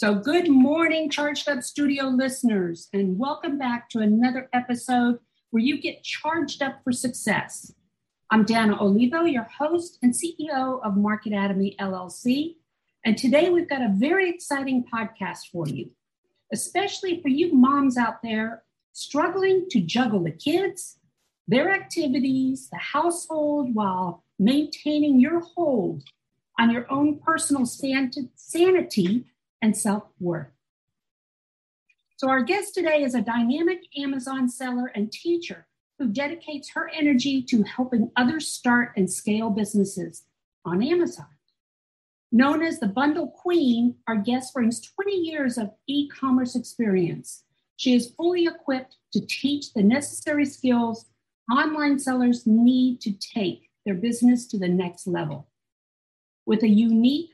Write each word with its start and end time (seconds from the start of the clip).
So, 0.00 0.14
good 0.14 0.48
morning, 0.48 1.10
Charged 1.10 1.46
Up 1.46 1.62
Studio 1.62 2.06
listeners, 2.06 2.88
and 2.94 3.18
welcome 3.18 3.58
back 3.58 3.90
to 3.90 3.98
another 3.98 4.48
episode 4.54 5.18
where 5.50 5.62
you 5.62 5.78
get 5.78 6.02
charged 6.02 6.62
up 6.62 6.82
for 6.82 6.90
success. 6.90 7.74
I'm 8.30 8.46
Dana 8.46 8.82
Olivo, 8.82 9.24
your 9.24 9.46
host 9.58 9.98
and 10.00 10.14
CEO 10.14 10.82
of 10.82 10.96
Market 10.96 11.34
Atomy 11.34 11.76
LLC. 11.76 12.54
And 13.04 13.18
today 13.18 13.50
we've 13.50 13.68
got 13.68 13.82
a 13.82 13.92
very 13.94 14.30
exciting 14.30 14.86
podcast 14.90 15.50
for 15.52 15.68
you, 15.68 15.90
especially 16.50 17.20
for 17.20 17.28
you 17.28 17.52
moms 17.52 17.98
out 17.98 18.22
there 18.22 18.62
struggling 18.94 19.66
to 19.68 19.82
juggle 19.82 20.24
the 20.24 20.30
kids, 20.30 20.96
their 21.46 21.74
activities, 21.74 22.70
the 22.72 22.78
household, 22.78 23.74
while 23.74 24.24
maintaining 24.38 25.20
your 25.20 25.40
hold 25.40 26.04
on 26.58 26.70
your 26.70 26.90
own 26.90 27.18
personal 27.18 27.66
sanity 27.66 29.26
and 29.62 29.76
self 29.76 30.04
worth. 30.18 30.48
So, 32.16 32.28
our 32.28 32.42
guest 32.42 32.74
today 32.74 33.02
is 33.02 33.14
a 33.14 33.22
dynamic 33.22 33.80
Amazon 33.96 34.48
seller 34.48 34.92
and 34.94 35.10
teacher 35.10 35.66
who 35.98 36.08
dedicates 36.08 36.70
her 36.70 36.90
energy 36.94 37.42
to 37.42 37.62
helping 37.62 38.10
others 38.16 38.48
start 38.48 38.92
and 38.96 39.10
scale 39.10 39.50
businesses 39.50 40.24
on 40.64 40.82
Amazon. 40.82 41.26
Known 42.32 42.62
as 42.62 42.78
the 42.78 42.86
Bundle 42.86 43.28
Queen, 43.28 43.96
our 44.06 44.16
guest 44.16 44.54
brings 44.54 44.80
20 44.80 45.12
years 45.12 45.58
of 45.58 45.72
e 45.86 46.08
commerce 46.08 46.54
experience. 46.54 47.44
She 47.76 47.94
is 47.94 48.14
fully 48.16 48.46
equipped 48.46 48.96
to 49.12 49.26
teach 49.26 49.72
the 49.72 49.82
necessary 49.82 50.44
skills 50.44 51.06
online 51.50 51.98
sellers 51.98 52.46
need 52.46 53.00
to 53.00 53.12
take 53.12 53.70
their 53.84 53.94
business 53.94 54.46
to 54.46 54.58
the 54.58 54.68
next 54.68 55.06
level. 55.06 55.48
With 56.46 56.62
a 56.62 56.68
unique 56.68 57.30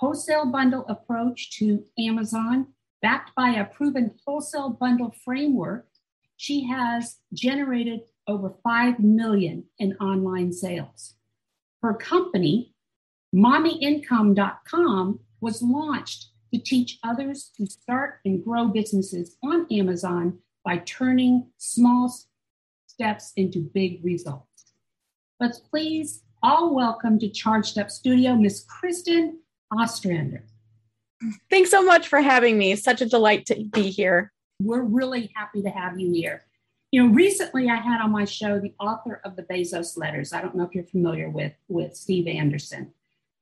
wholesale 0.00 0.46
bundle 0.46 0.86
approach 0.88 1.50
to 1.50 1.84
Amazon, 1.98 2.66
backed 3.02 3.34
by 3.34 3.50
a 3.50 3.66
proven 3.66 4.10
wholesale 4.26 4.70
bundle 4.70 5.14
framework, 5.22 5.86
she 6.38 6.66
has 6.66 7.18
generated 7.34 8.00
over 8.26 8.54
5 8.64 8.98
million 9.00 9.62
in 9.78 9.94
online 9.98 10.54
sales. 10.54 11.16
Her 11.82 11.92
company, 11.92 12.72
mommyincome.com, 13.34 15.20
was 15.42 15.60
launched 15.60 16.28
to 16.54 16.58
teach 16.58 16.98
others 17.04 17.50
to 17.58 17.66
start 17.66 18.20
and 18.24 18.42
grow 18.42 18.68
businesses 18.68 19.36
on 19.44 19.66
Amazon 19.70 20.38
by 20.64 20.78
turning 20.78 21.48
small 21.58 22.10
steps 22.86 23.34
into 23.36 23.60
big 23.60 24.02
results. 24.02 24.72
Let's 25.38 25.58
please 25.58 26.22
all 26.42 26.74
welcome 26.74 27.18
to 27.18 27.28
Charged 27.28 27.78
Up 27.78 27.90
Studio, 27.90 28.34
Miss 28.34 28.64
Kristen 28.64 29.40
Ostrander. 29.76 30.44
Thanks 31.50 31.70
so 31.70 31.82
much 31.82 32.08
for 32.08 32.20
having 32.20 32.56
me. 32.56 32.76
Such 32.76 33.00
a 33.02 33.06
delight 33.06 33.46
to 33.46 33.64
be 33.64 33.90
here. 33.90 34.32
We're 34.62 34.82
really 34.82 35.30
happy 35.34 35.62
to 35.62 35.70
have 35.70 35.98
you 35.98 36.12
here. 36.12 36.44
You 36.92 37.06
know, 37.06 37.14
recently 37.14 37.68
I 37.68 37.76
had 37.76 38.00
on 38.00 38.10
my 38.10 38.24
show 38.24 38.58
the 38.58 38.74
author 38.80 39.20
of 39.24 39.36
the 39.36 39.42
Bezos 39.42 39.96
letters. 39.96 40.32
I 40.32 40.40
don't 40.40 40.56
know 40.56 40.64
if 40.64 40.74
you're 40.74 40.84
familiar 40.84 41.28
with 41.28 41.52
with 41.68 41.94
Steve 41.94 42.26
Anderson. 42.26 42.92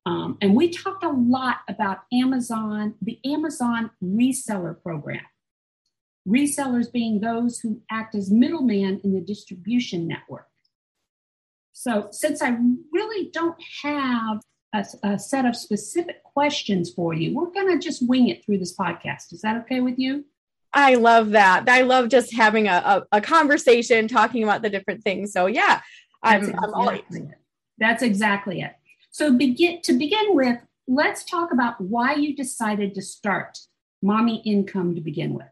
Um, 0.07 0.39
and 0.41 0.55
we 0.55 0.71
talked 0.71 1.05
a 1.05 1.11
lot 1.11 1.59
about 1.69 1.99
Amazon, 2.13 2.95
the 3.03 3.19
Amazon 3.25 3.91
reseller 4.03 4.81
program. 4.83 5.25
Resellers 6.27 6.91
being 6.91 7.21
those 7.21 7.61
who 7.61 7.81
act 7.91 8.15
as 8.15 8.31
middleman 8.31 9.01
in 9.05 9.13
the 9.13 9.21
distribution 9.21 10.07
network. 10.07 10.49
So, 11.73 12.09
since 12.11 12.43
I 12.43 12.57
really 12.93 13.31
don't 13.33 13.57
have 13.83 14.41
a, 14.75 14.85
a 15.03 15.19
set 15.19 15.45
of 15.45 15.57
specific 15.57 16.23
questions 16.23 16.93
for 16.93 17.15
you. 17.15 17.35
We're 17.35 17.51
going 17.51 17.69
to 17.69 17.79
just 17.79 18.07
wing 18.07 18.29
it 18.29 18.45
through 18.45 18.59
this 18.59 18.77
podcast. 18.77 19.33
Is 19.33 19.41
that 19.43 19.57
okay 19.63 19.81
with 19.81 19.99
you? 19.99 20.25
I 20.73 20.97
love 20.97 21.31
that. 21.31 21.69
I 21.69 21.83
love 21.83 22.09
just 22.09 22.35
having 22.35 22.69
a, 22.69 23.05
a, 23.13 23.19
a 23.19 23.21
conversation, 23.21 24.07
talking 24.07 24.43
about 24.43 24.63
the 24.63 24.71
different 24.71 25.03
things. 25.03 25.33
So 25.33 25.47
yeah, 25.47 25.81
I'm, 26.23 26.41
That's 26.41 26.49
exactly 26.51 26.69
I'm 26.69 26.75
all 26.75 26.89
it. 26.91 27.05
That's 27.79 28.03
exactly 28.03 28.61
it. 28.61 28.75
So 29.11 29.33
begin 29.33 29.81
to 29.83 29.95
begin 29.95 30.35
with, 30.35 30.59
let's 30.87 31.25
talk 31.25 31.53
about 31.53 31.81
why 31.81 32.15
you 32.15 32.37
decided 32.37 32.95
to 32.95 33.03
start 33.03 33.59
Mommy 34.03 34.43
Income 34.45 34.95
to 34.97 35.01
begin 35.01 35.33
with. 35.35 35.47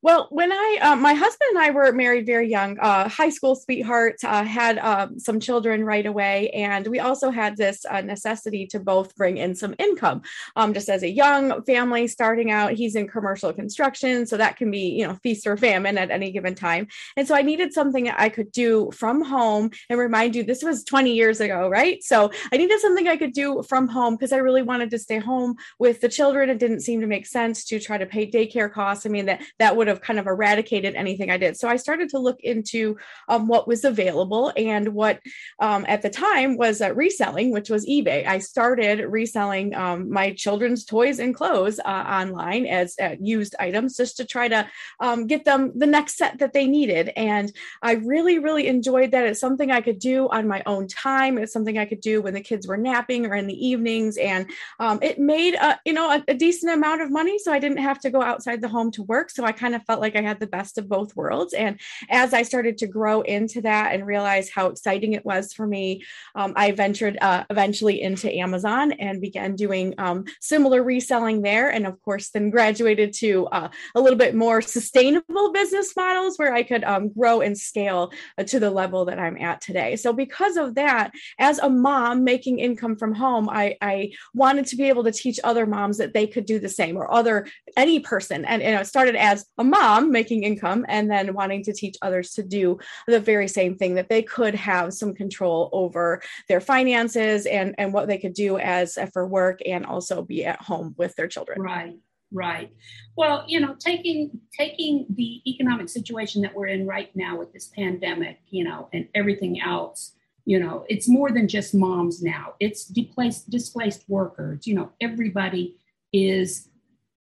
Well, 0.00 0.28
when 0.30 0.52
I, 0.52 0.78
uh, 0.80 0.96
my 0.96 1.12
husband 1.12 1.48
and 1.50 1.58
I 1.58 1.70
were 1.70 1.90
married 1.90 2.24
very 2.24 2.48
young, 2.48 2.78
uh, 2.78 3.08
high 3.08 3.30
school 3.30 3.56
sweethearts, 3.56 4.22
uh, 4.22 4.44
had 4.44 4.78
um, 4.78 5.18
some 5.18 5.40
children 5.40 5.84
right 5.84 6.06
away. 6.06 6.50
And 6.50 6.86
we 6.86 7.00
also 7.00 7.30
had 7.30 7.56
this 7.56 7.84
uh, 7.84 8.00
necessity 8.02 8.64
to 8.68 8.78
both 8.78 9.16
bring 9.16 9.38
in 9.38 9.56
some 9.56 9.74
income. 9.80 10.22
Um, 10.54 10.72
just 10.72 10.88
as 10.88 11.02
a 11.02 11.10
young 11.10 11.64
family 11.64 12.06
starting 12.06 12.52
out, 12.52 12.74
he's 12.74 12.94
in 12.94 13.08
commercial 13.08 13.52
construction. 13.52 14.24
So 14.24 14.36
that 14.36 14.56
can 14.56 14.70
be, 14.70 14.90
you 14.90 15.04
know, 15.04 15.14
feast 15.16 15.48
or 15.48 15.56
famine 15.56 15.98
at 15.98 16.12
any 16.12 16.30
given 16.30 16.54
time. 16.54 16.86
And 17.16 17.26
so 17.26 17.34
I 17.34 17.42
needed 17.42 17.72
something 17.72 18.08
I 18.08 18.28
could 18.28 18.52
do 18.52 18.92
from 18.92 19.20
home 19.22 19.70
and 19.90 19.98
remind 19.98 20.36
you, 20.36 20.44
this 20.44 20.62
was 20.62 20.84
20 20.84 21.12
years 21.12 21.40
ago, 21.40 21.68
right? 21.68 22.04
So 22.04 22.30
I 22.52 22.56
needed 22.56 22.78
something 22.78 23.08
I 23.08 23.16
could 23.16 23.32
do 23.32 23.64
from 23.64 23.88
home 23.88 24.14
because 24.14 24.32
I 24.32 24.36
really 24.36 24.62
wanted 24.62 24.90
to 24.92 24.98
stay 25.00 25.18
home 25.18 25.56
with 25.80 26.00
the 26.00 26.08
children. 26.08 26.50
It 26.50 26.60
didn't 26.60 26.82
seem 26.82 27.00
to 27.00 27.08
make 27.08 27.26
sense 27.26 27.64
to 27.64 27.80
try 27.80 27.98
to 27.98 28.06
pay 28.06 28.30
daycare 28.30 28.72
costs. 28.72 29.04
I 29.04 29.08
mean, 29.08 29.26
that, 29.26 29.42
that 29.58 29.74
would 29.74 29.87
would 29.88 29.96
have 29.96 30.02
kind 30.02 30.18
of 30.18 30.26
eradicated 30.26 30.94
anything 30.94 31.30
I 31.30 31.38
did. 31.38 31.56
So 31.56 31.68
I 31.68 31.76
started 31.76 32.10
to 32.10 32.18
look 32.18 32.40
into 32.40 32.96
um, 33.28 33.48
what 33.48 33.66
was 33.66 33.84
available 33.84 34.52
and 34.56 34.88
what 34.88 35.20
um, 35.60 35.84
at 35.88 36.02
the 36.02 36.10
time 36.10 36.56
was 36.56 36.80
uh, 36.80 36.92
reselling, 36.94 37.50
which 37.50 37.70
was 37.70 37.86
eBay. 37.86 38.26
I 38.26 38.38
started 38.38 39.00
reselling 39.00 39.74
um, 39.74 40.10
my 40.10 40.32
children's 40.32 40.84
toys 40.84 41.18
and 41.18 41.34
clothes 41.34 41.80
uh, 41.80 42.04
online 42.20 42.66
as 42.66 42.94
uh, 43.02 43.16
used 43.20 43.54
items 43.58 43.96
just 43.96 44.18
to 44.18 44.24
try 44.24 44.48
to 44.48 44.68
um, 45.00 45.26
get 45.26 45.44
them 45.44 45.72
the 45.74 45.86
next 45.86 46.16
set 46.16 46.38
that 46.38 46.52
they 46.52 46.66
needed. 46.66 47.10
And 47.16 47.50
I 47.82 47.92
really, 47.92 48.38
really 48.38 48.66
enjoyed 48.66 49.12
that. 49.12 49.26
It's 49.26 49.40
something 49.40 49.70
I 49.70 49.80
could 49.80 49.98
do 49.98 50.28
on 50.28 50.46
my 50.46 50.62
own 50.66 50.86
time. 50.88 51.38
It's 51.38 51.52
something 51.52 51.78
I 51.78 51.86
could 51.86 52.00
do 52.00 52.20
when 52.20 52.34
the 52.34 52.40
kids 52.40 52.66
were 52.66 52.76
napping 52.76 53.24
or 53.26 53.34
in 53.34 53.46
the 53.46 53.66
evenings. 53.66 54.16
And 54.18 54.50
um, 54.78 54.98
it 55.02 55.18
made, 55.18 55.54
a, 55.54 55.80
you 55.84 55.94
know, 55.94 56.10
a, 56.10 56.22
a 56.28 56.34
decent 56.34 56.72
amount 56.72 57.00
of 57.00 57.10
money. 57.10 57.38
So 57.38 57.52
I 57.52 57.58
didn't 57.58 57.78
have 57.78 58.00
to 58.00 58.10
go 58.10 58.20
outside 58.20 58.60
the 58.60 58.68
home 58.68 58.90
to 58.92 59.02
work. 59.04 59.30
So 59.30 59.44
I 59.44 59.52
kind 59.52 59.74
of 59.74 59.77
of 59.80 59.86
felt 59.86 60.00
like 60.00 60.16
I 60.16 60.22
had 60.22 60.40
the 60.40 60.46
best 60.46 60.78
of 60.78 60.88
both 60.88 61.16
worlds. 61.16 61.54
And 61.54 61.80
as 62.10 62.34
I 62.34 62.42
started 62.42 62.78
to 62.78 62.86
grow 62.86 63.22
into 63.22 63.62
that 63.62 63.94
and 63.94 64.06
realize 64.06 64.50
how 64.50 64.66
exciting 64.66 65.12
it 65.14 65.24
was 65.24 65.52
for 65.52 65.66
me, 65.66 66.04
um, 66.34 66.52
I 66.56 66.72
ventured 66.72 67.18
uh, 67.20 67.44
eventually 67.50 68.02
into 68.02 68.34
Amazon 68.34 68.92
and 68.92 69.20
began 69.20 69.56
doing 69.56 69.94
um, 69.98 70.24
similar 70.40 70.82
reselling 70.82 71.42
there. 71.42 71.70
And 71.70 71.86
of 71.86 72.00
course, 72.02 72.30
then 72.30 72.50
graduated 72.50 73.12
to 73.14 73.46
uh, 73.46 73.68
a 73.94 74.00
little 74.00 74.18
bit 74.18 74.34
more 74.34 74.60
sustainable 74.60 75.52
business 75.52 75.94
models 75.96 76.36
where 76.36 76.54
I 76.54 76.62
could 76.62 76.84
um, 76.84 77.10
grow 77.10 77.40
and 77.40 77.56
scale 77.56 78.12
uh, 78.36 78.44
to 78.44 78.60
the 78.60 78.70
level 78.70 79.04
that 79.06 79.18
I'm 79.18 79.36
at 79.38 79.60
today. 79.60 79.96
So, 79.96 80.12
because 80.12 80.56
of 80.56 80.74
that, 80.74 81.12
as 81.38 81.58
a 81.58 81.68
mom 81.68 82.24
making 82.24 82.58
income 82.58 82.96
from 82.96 83.14
home, 83.14 83.48
I, 83.48 83.76
I 83.80 84.10
wanted 84.34 84.66
to 84.66 84.76
be 84.76 84.88
able 84.88 85.04
to 85.04 85.12
teach 85.12 85.40
other 85.44 85.66
moms 85.66 85.98
that 85.98 86.14
they 86.14 86.26
could 86.26 86.46
do 86.46 86.58
the 86.58 86.68
same 86.68 86.96
or 86.96 87.12
other 87.12 87.46
any 87.76 88.00
person. 88.00 88.44
And, 88.44 88.62
and 88.62 88.80
it 88.80 88.86
started 88.86 89.16
as 89.16 89.46
a 89.58 89.64
mom 89.68 90.10
making 90.10 90.44
income 90.44 90.84
and 90.88 91.10
then 91.10 91.34
wanting 91.34 91.62
to 91.64 91.72
teach 91.72 91.96
others 92.02 92.32
to 92.32 92.42
do 92.42 92.78
the 93.06 93.20
very 93.20 93.48
same 93.48 93.76
thing 93.76 93.94
that 93.94 94.08
they 94.08 94.22
could 94.22 94.54
have 94.54 94.92
some 94.92 95.14
control 95.14 95.68
over 95.72 96.20
their 96.48 96.60
finances 96.60 97.46
and 97.46 97.74
and 97.78 97.92
what 97.92 98.08
they 98.08 98.18
could 98.18 98.34
do 98.34 98.58
as 98.58 98.98
uh, 98.98 99.06
for 99.06 99.26
work 99.26 99.60
and 99.66 99.86
also 99.86 100.22
be 100.22 100.44
at 100.44 100.60
home 100.60 100.94
with 100.98 101.14
their 101.16 101.28
children. 101.28 101.60
Right 101.60 101.96
right. 102.32 102.70
Well 103.16 103.44
you 103.48 103.60
know 103.60 103.74
taking 103.78 104.40
taking 104.56 105.06
the 105.10 105.40
economic 105.46 105.88
situation 105.88 106.42
that 106.42 106.54
we're 106.54 106.66
in 106.66 106.86
right 106.86 107.14
now 107.14 107.38
with 107.38 107.52
this 107.52 107.68
pandemic 107.68 108.40
you 108.50 108.64
know 108.64 108.88
and 108.92 109.08
everything 109.14 109.60
else 109.60 110.12
you 110.48 110.58
know 110.58 110.86
it's 110.88 111.06
more 111.06 111.30
than 111.30 111.46
just 111.46 111.74
moms 111.74 112.22
now. 112.22 112.54
It's 112.58 112.86
displaced 112.86 113.50
displaced 113.50 114.04
workers. 114.08 114.66
You 114.66 114.76
know 114.76 114.92
everybody 114.98 115.76
is 116.12 116.70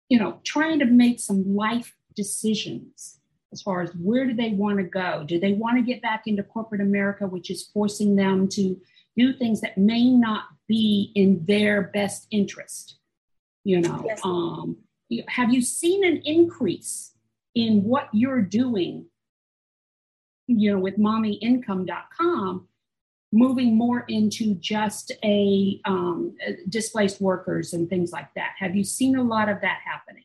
you 0.08 0.19
know 0.19 0.40
trying 0.42 0.78
to 0.78 0.87
make 0.87 1.20
some 1.20 1.54
life 1.54 1.94
decisions 2.14 3.20
as 3.52 3.62
far 3.62 3.82
as 3.82 3.90
where 3.96 4.26
do 4.26 4.34
they 4.34 4.50
want 4.50 4.78
to 4.78 4.84
go? 4.84 5.24
Do 5.26 5.40
they 5.40 5.54
want 5.54 5.76
to 5.76 5.82
get 5.82 6.02
back 6.02 6.26
into 6.26 6.42
corporate 6.42 6.80
america 6.80 7.26
which 7.26 7.50
is 7.50 7.64
forcing 7.74 8.16
them 8.16 8.48
to 8.48 8.80
do 9.16 9.32
things 9.32 9.60
that 9.60 9.76
may 9.76 10.08
not 10.08 10.44
be 10.68 11.12
in 11.14 11.44
their 11.46 11.82
best 11.82 12.26
interest 12.30 12.98
you 13.64 13.80
know? 13.80 14.02
Yes. 14.06 14.20
um, 14.24 14.76
have 15.28 15.52
you 15.52 15.60
seen 15.60 16.04
an 16.04 16.22
increase 16.24 17.12
in 17.54 17.82
what 17.82 18.08
you're 18.12 18.42
doing 18.42 19.06
you 20.46 20.72
know 20.72 20.78
with 20.78 20.98
mommyincome.com 20.98 22.66
moving 23.32 23.76
more 23.76 24.04
into 24.08 24.54
just 24.56 25.12
a 25.22 25.80
um, 25.84 26.34
displaced 26.68 27.20
workers 27.20 27.72
and 27.72 27.88
things 27.88 28.12
like 28.12 28.32
that? 28.34 28.50
Have 28.58 28.74
you 28.74 28.84
seen 28.84 29.16
a 29.16 29.22
lot 29.22 29.48
of 29.48 29.60
that 29.60 29.78
happening 29.84 30.24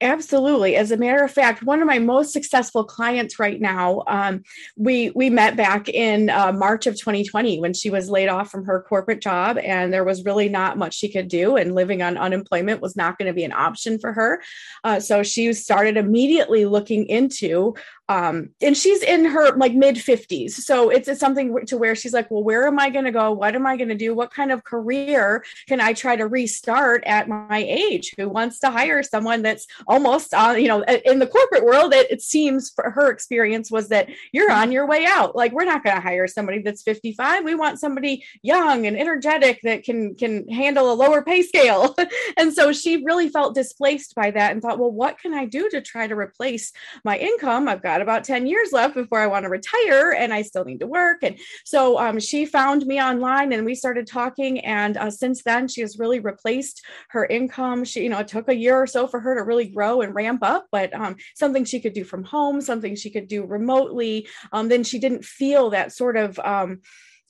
Absolutely. 0.00 0.74
As 0.74 0.90
a 0.90 0.96
matter 0.96 1.22
of 1.22 1.30
fact, 1.30 1.62
one 1.62 1.80
of 1.80 1.86
my 1.86 2.00
most 2.00 2.32
successful 2.32 2.84
clients 2.84 3.38
right 3.38 3.60
now, 3.60 4.02
um, 4.08 4.42
we 4.76 5.10
we 5.10 5.30
met 5.30 5.56
back 5.56 5.88
in 5.88 6.30
uh, 6.30 6.52
March 6.52 6.88
of 6.88 6.98
2020 6.98 7.60
when 7.60 7.72
she 7.72 7.90
was 7.90 8.10
laid 8.10 8.28
off 8.28 8.50
from 8.50 8.64
her 8.64 8.82
corporate 8.82 9.22
job, 9.22 9.56
and 9.58 9.92
there 9.92 10.04
was 10.04 10.24
really 10.24 10.48
not 10.48 10.76
much 10.76 10.94
she 10.94 11.08
could 11.08 11.28
do, 11.28 11.56
and 11.56 11.76
living 11.76 12.02
on 12.02 12.18
unemployment 12.18 12.82
was 12.82 12.96
not 12.96 13.18
going 13.18 13.28
to 13.28 13.32
be 13.32 13.44
an 13.44 13.52
option 13.52 13.98
for 14.00 14.12
her. 14.12 14.42
Uh, 14.82 14.98
so 14.98 15.22
she 15.22 15.52
started 15.52 15.96
immediately 15.96 16.64
looking 16.66 17.06
into 17.06 17.74
um, 18.08 18.50
and 18.60 18.76
she's 18.76 19.02
in 19.02 19.24
her 19.24 19.56
like 19.56 19.72
mid 19.72 19.96
50s 19.96 20.50
so 20.50 20.90
it's, 20.90 21.08
it's 21.08 21.20
something 21.20 21.64
to 21.66 21.78
where 21.78 21.94
she's 21.94 22.12
like 22.12 22.30
well 22.30 22.44
where 22.44 22.66
am 22.66 22.78
i 22.78 22.90
going 22.90 23.04
to 23.04 23.10
go? 23.10 23.32
What 23.32 23.54
am 23.54 23.66
i 23.66 23.76
going 23.76 23.88
to 23.88 23.94
do? 23.94 24.14
What 24.14 24.32
kind 24.32 24.52
of 24.52 24.64
career 24.64 25.44
can 25.68 25.80
i 25.80 25.92
try 25.92 26.16
to 26.16 26.26
restart 26.26 27.02
at 27.06 27.28
my 27.28 27.64
age? 27.66 28.14
Who 28.16 28.28
wants 28.28 28.58
to 28.60 28.70
hire 28.70 29.02
someone 29.02 29.42
that's 29.42 29.66
almost 29.86 30.34
on 30.34 30.60
you 30.60 30.68
know 30.68 30.82
in 30.82 31.18
the 31.18 31.26
corporate 31.26 31.64
world 31.64 31.94
it, 31.94 32.10
it 32.10 32.20
seems 32.20 32.70
for 32.70 32.90
her 32.90 33.10
experience 33.10 33.70
was 33.70 33.88
that 33.88 34.08
you're 34.32 34.52
on 34.52 34.72
your 34.72 34.86
way 34.86 35.06
out. 35.06 35.34
Like 35.34 35.52
we're 35.52 35.64
not 35.64 35.82
going 35.82 35.96
to 35.96 36.02
hire 36.02 36.26
somebody 36.26 36.60
that's 36.60 36.82
55 36.82 37.44
we 37.44 37.54
want 37.54 37.80
somebody 37.80 38.24
young 38.42 38.86
and 38.86 38.98
energetic 38.98 39.60
that 39.62 39.84
can 39.84 40.14
can 40.14 40.46
handle 40.48 40.92
a 40.92 40.94
lower 40.94 41.22
pay 41.22 41.42
scale. 41.42 41.94
And 42.36 42.52
so 42.52 42.72
she 42.72 43.04
really 43.04 43.28
felt 43.28 43.54
displaced 43.54 44.14
by 44.14 44.30
that 44.30 44.52
and 44.52 44.60
thought 44.60 44.78
well 44.78 44.90
what 44.90 45.18
can 45.18 45.32
i 45.34 45.44
do 45.44 45.68
to 45.70 45.80
try 45.80 46.06
to 46.06 46.14
replace 46.14 46.72
my 47.04 47.16
income? 47.16 47.68
I've 47.68 47.82
got 47.82 47.93
got 47.94 48.02
about 48.02 48.24
10 48.24 48.48
years 48.48 48.72
left 48.72 48.94
before 48.94 49.20
I 49.20 49.28
want 49.28 49.44
to 49.44 49.48
retire 49.48 50.10
and 50.10 50.34
I 50.34 50.42
still 50.42 50.64
need 50.64 50.80
to 50.80 50.86
work. 50.86 51.18
And 51.22 51.38
so 51.64 51.96
um, 51.96 52.18
she 52.18 52.44
found 52.44 52.84
me 52.86 53.00
online 53.00 53.52
and 53.52 53.64
we 53.64 53.76
started 53.76 54.08
talking. 54.08 54.58
And 54.64 54.96
uh, 54.96 55.10
since 55.10 55.44
then, 55.44 55.68
she 55.68 55.80
has 55.82 55.96
really 55.96 56.18
replaced 56.18 56.84
her 57.10 57.24
income. 57.24 57.84
She, 57.84 58.02
you 58.02 58.08
know, 58.08 58.18
it 58.18 58.26
took 58.26 58.48
a 58.48 58.56
year 58.56 58.76
or 58.76 58.88
so 58.88 59.06
for 59.06 59.20
her 59.20 59.36
to 59.36 59.44
really 59.44 59.68
grow 59.68 60.00
and 60.00 60.12
ramp 60.12 60.40
up, 60.42 60.66
but 60.72 60.92
um, 60.92 61.14
something 61.36 61.64
she 61.64 61.78
could 61.78 61.92
do 61.92 62.02
from 62.02 62.24
home, 62.24 62.60
something 62.60 62.96
she 62.96 63.10
could 63.10 63.28
do 63.28 63.46
remotely. 63.46 64.26
Um, 64.52 64.68
then 64.68 64.82
she 64.82 64.98
didn't 64.98 65.24
feel 65.24 65.70
that 65.70 65.92
sort 65.92 66.16
of, 66.16 66.36
um, 66.40 66.80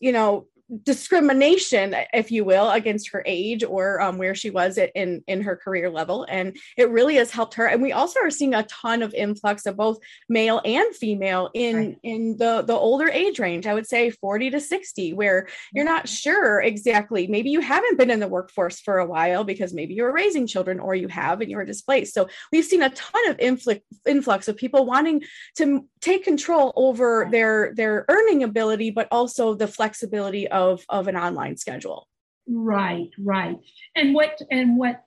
you 0.01 0.13
know, 0.13 0.47
discrimination, 0.83 1.95
if 2.13 2.31
you 2.31 2.45
will, 2.45 2.71
against 2.71 3.11
her 3.11 3.23
age 3.27 3.63
or 3.63 4.01
um, 4.01 4.19
where 4.19 4.35
she 4.35 4.51
was 4.51 4.79
in 4.79 5.23
in 5.27 5.43
her 5.43 5.57
career 5.57 5.91
level, 5.91 6.25
and 6.29 6.57
it 6.77 6.91
really 6.91 7.17
has 7.17 7.31
helped 7.31 7.55
her. 7.55 7.67
And 7.67 7.83
we 7.83 7.93
also 7.93 8.21
are 8.21 8.31
seeing 8.31 8.55
a 8.55 8.63
ton 8.65 9.03
of 9.03 9.13
influx 9.13 9.67
of 9.67 9.77
both 9.77 9.99
male 10.29 10.63
and 10.65 10.95
female 10.97 11.51
in 11.55 11.77
right. 11.77 11.99
in 12.03 12.37
the 12.39 12.63
the 12.63 12.75
older 12.75 13.09
age 13.09 13.39
range. 13.39 13.67
I 13.67 13.75
would 13.75 13.87
say 13.87 14.11
forty 14.11 14.51
to 14.51 14.61
sixty, 14.61 15.13
where 15.13 15.49
you're 15.73 15.85
not 15.85 16.09
sure 16.09 16.63
exactly. 16.63 17.27
Maybe 17.27 17.51
you 17.51 17.61
haven't 17.61 17.99
been 17.99 18.11
in 18.11 18.21
the 18.21 18.29
workforce 18.29 18.81
for 18.81 18.99
a 18.99 19.07
while 19.07 19.45
because 19.45 19.75
maybe 19.75 19.95
you're 19.95 20.13
raising 20.13 20.47
children, 20.47 20.81
or 20.81 20.95
you 20.95 21.09
have 21.09 21.41
and 21.41 21.51
you're 21.51 21.65
displaced. 21.65 22.15
So 22.15 22.29
we've 22.51 22.65
seen 22.65 22.83
a 22.83 22.91
ton 22.91 23.29
of 23.29 23.39
influx 23.39 23.81
influx 24.07 24.49
of 24.49 24.57
people 24.57 24.87
wanting 24.87 25.23
to 25.57 25.87
take 26.01 26.25
control 26.25 26.73
over 26.75 27.29
their 27.31 27.75
their 27.75 28.07
earning 28.09 28.43
ability, 28.43 28.91
but 28.91 29.09
also 29.11 29.55
the 29.55 29.69
flexibility 29.69 30.49
of 30.55 30.85
of 30.89 31.09
an 31.09 31.17
online 31.17 31.59
schedule. 31.59 32.09
Right 32.49 33.11
right. 33.19 33.59
And 33.95 34.15
what 34.15 34.41
and 34.51 34.79
what 34.79 35.05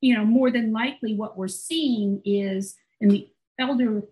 you 0.00 0.14
know 0.14 0.24
more 0.24 0.50
than 0.50 0.72
likely 0.72 1.14
what 1.14 1.36
we're 1.36 1.48
seeing 1.48 2.20
is 2.24 2.76
in 3.00 3.08
the 3.08 3.28
elder 3.58 4.02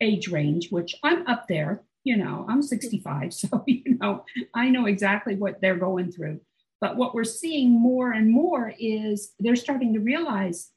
age 0.00 0.28
range 0.28 0.68
which 0.70 0.96
i'm 1.04 1.24
up 1.28 1.46
there 1.46 1.82
you 2.02 2.16
know 2.16 2.44
i'm 2.48 2.60
65 2.60 3.32
so 3.40 3.62
you 3.66 3.96
know 4.00 4.24
i 4.52 4.68
know 4.68 4.86
exactly 4.86 5.36
what 5.36 5.60
they're 5.60 5.76
going 5.76 6.12
through. 6.12 6.40
But 6.82 6.96
what 6.96 7.14
we're 7.14 7.22
seeing 7.22 7.70
more 7.70 8.10
and 8.10 8.28
more 8.28 8.74
is 8.76 9.34
they're 9.38 9.54
starting 9.54 9.94
to 9.94 10.00
realize 10.00 10.72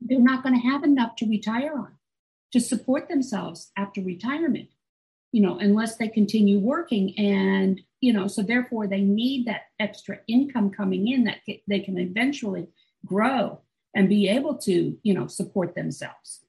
they're 0.00 0.18
not 0.18 0.42
going 0.42 0.60
to 0.60 0.68
have 0.68 0.82
enough 0.82 1.14
to 1.16 1.26
retire 1.26 1.78
on 1.78 1.92
to 2.50 2.58
support 2.60 3.08
themselves 3.08 3.70
after 3.76 4.00
retirement 4.02 4.68
you 5.32 5.40
know 5.40 5.58
unless 5.58 5.96
they 5.96 6.08
continue 6.08 6.58
working 6.58 7.18
and 7.18 7.80
you 8.00 8.12
know 8.12 8.28
so 8.28 8.42
therefore 8.42 8.86
they 8.86 9.00
need 9.00 9.46
that 9.46 9.62
extra 9.80 10.18
income 10.28 10.70
coming 10.70 11.08
in 11.08 11.24
that 11.24 11.38
they 11.66 11.80
can 11.80 11.98
eventually 11.98 12.68
grow 13.04 13.60
and 13.94 14.08
be 14.08 14.28
able 14.28 14.56
to 14.56 14.96
you 15.02 15.14
know 15.14 15.26
support 15.26 15.74
themselves 15.74 16.41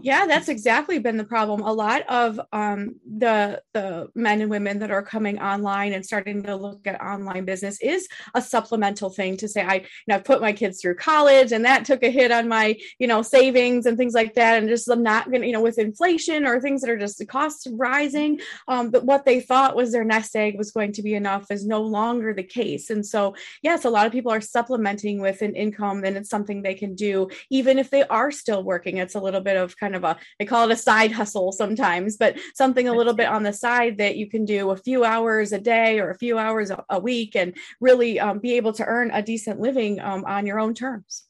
yeah, 0.00 0.26
that's 0.26 0.48
exactly 0.48 0.98
been 0.98 1.16
the 1.16 1.24
problem. 1.24 1.60
A 1.62 1.72
lot 1.72 2.02
of 2.08 2.40
um, 2.52 2.96
the 3.18 3.60
the 3.74 4.08
men 4.14 4.40
and 4.40 4.50
women 4.50 4.78
that 4.78 4.90
are 4.90 5.02
coming 5.02 5.40
online 5.40 5.92
and 5.92 6.04
starting 6.04 6.42
to 6.44 6.56
look 6.56 6.86
at 6.86 7.00
online 7.00 7.44
business 7.44 7.80
is 7.80 8.08
a 8.34 8.40
supplemental 8.40 9.10
thing 9.10 9.36
to 9.38 9.48
say, 9.48 9.62
I 9.62 9.74
you 9.74 9.82
know 10.08 10.16
I've 10.16 10.24
put 10.24 10.40
my 10.40 10.52
kids 10.52 10.80
through 10.80 10.96
college 10.96 11.52
and 11.52 11.64
that 11.64 11.84
took 11.84 12.02
a 12.02 12.10
hit 12.10 12.30
on 12.30 12.48
my 12.48 12.76
you 12.98 13.06
know 13.06 13.22
savings 13.22 13.86
and 13.86 13.98
things 13.98 14.14
like 14.14 14.34
that, 14.34 14.58
and 14.58 14.68
just 14.68 14.88
I'm 14.88 15.02
not 15.02 15.30
gonna 15.30 15.46
you 15.46 15.52
know 15.52 15.62
with 15.62 15.78
inflation 15.78 16.46
or 16.46 16.60
things 16.60 16.80
that 16.82 16.90
are 16.90 16.98
just 16.98 17.18
the 17.18 17.26
costs 17.26 17.66
rising. 17.72 18.40
Um, 18.68 18.90
but 18.90 19.04
what 19.04 19.24
they 19.24 19.40
thought 19.40 19.76
was 19.76 19.92
their 19.92 20.04
nest 20.04 20.36
egg 20.36 20.56
was 20.56 20.70
going 20.70 20.92
to 20.92 21.02
be 21.02 21.14
enough 21.14 21.50
is 21.50 21.66
no 21.66 21.82
longer 21.82 22.32
the 22.32 22.44
case, 22.44 22.90
and 22.90 23.04
so 23.04 23.34
yes, 23.62 23.84
a 23.84 23.90
lot 23.90 24.06
of 24.06 24.12
people 24.12 24.32
are 24.32 24.40
supplementing 24.40 25.20
with 25.20 25.42
an 25.42 25.54
income, 25.54 26.04
and 26.04 26.16
it's 26.16 26.30
something 26.30 26.62
they 26.62 26.74
can 26.74 26.94
do 26.94 27.28
even 27.50 27.78
if 27.78 27.90
they 27.90 28.04
are 28.04 28.30
still 28.30 28.62
working. 28.62 28.98
It's 28.98 29.14
a 29.14 29.20
little 29.20 29.40
bit 29.40 29.55
of 29.56 29.66
of 29.66 29.76
kind 29.76 29.94
of 29.94 30.04
a 30.04 30.16
they 30.38 30.46
call 30.46 30.68
it 30.68 30.72
a 30.72 30.76
side 30.76 31.12
hustle 31.12 31.52
sometimes 31.52 32.16
but 32.16 32.38
something 32.54 32.88
a 32.88 32.92
little 32.92 33.12
bit 33.12 33.28
on 33.28 33.42
the 33.42 33.52
side 33.52 33.98
that 33.98 34.16
you 34.16 34.28
can 34.28 34.46
do 34.46 34.70
a 34.70 34.76
few 34.76 35.04
hours 35.04 35.52
a 35.52 35.60
day 35.60 35.98
or 35.98 36.10
a 36.10 36.18
few 36.18 36.38
hours 36.38 36.70
a, 36.70 36.82
a 36.88 36.98
week 36.98 37.36
and 37.36 37.54
really 37.80 38.18
um, 38.18 38.38
be 38.38 38.54
able 38.54 38.72
to 38.72 38.84
earn 38.84 39.10
a 39.12 39.20
decent 39.20 39.60
living 39.60 40.00
um, 40.00 40.24
on 40.24 40.46
your 40.46 40.58
own 40.58 40.72
terms. 40.72 41.24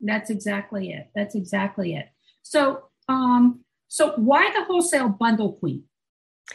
That's 0.00 0.30
exactly 0.30 0.90
it. 0.90 1.08
That's 1.14 1.36
exactly 1.36 1.94
it. 1.94 2.06
So 2.42 2.88
um 3.08 3.60
so 3.86 4.14
why 4.16 4.50
the 4.50 4.64
wholesale 4.64 5.10
bundle 5.10 5.52
queen? 5.52 5.84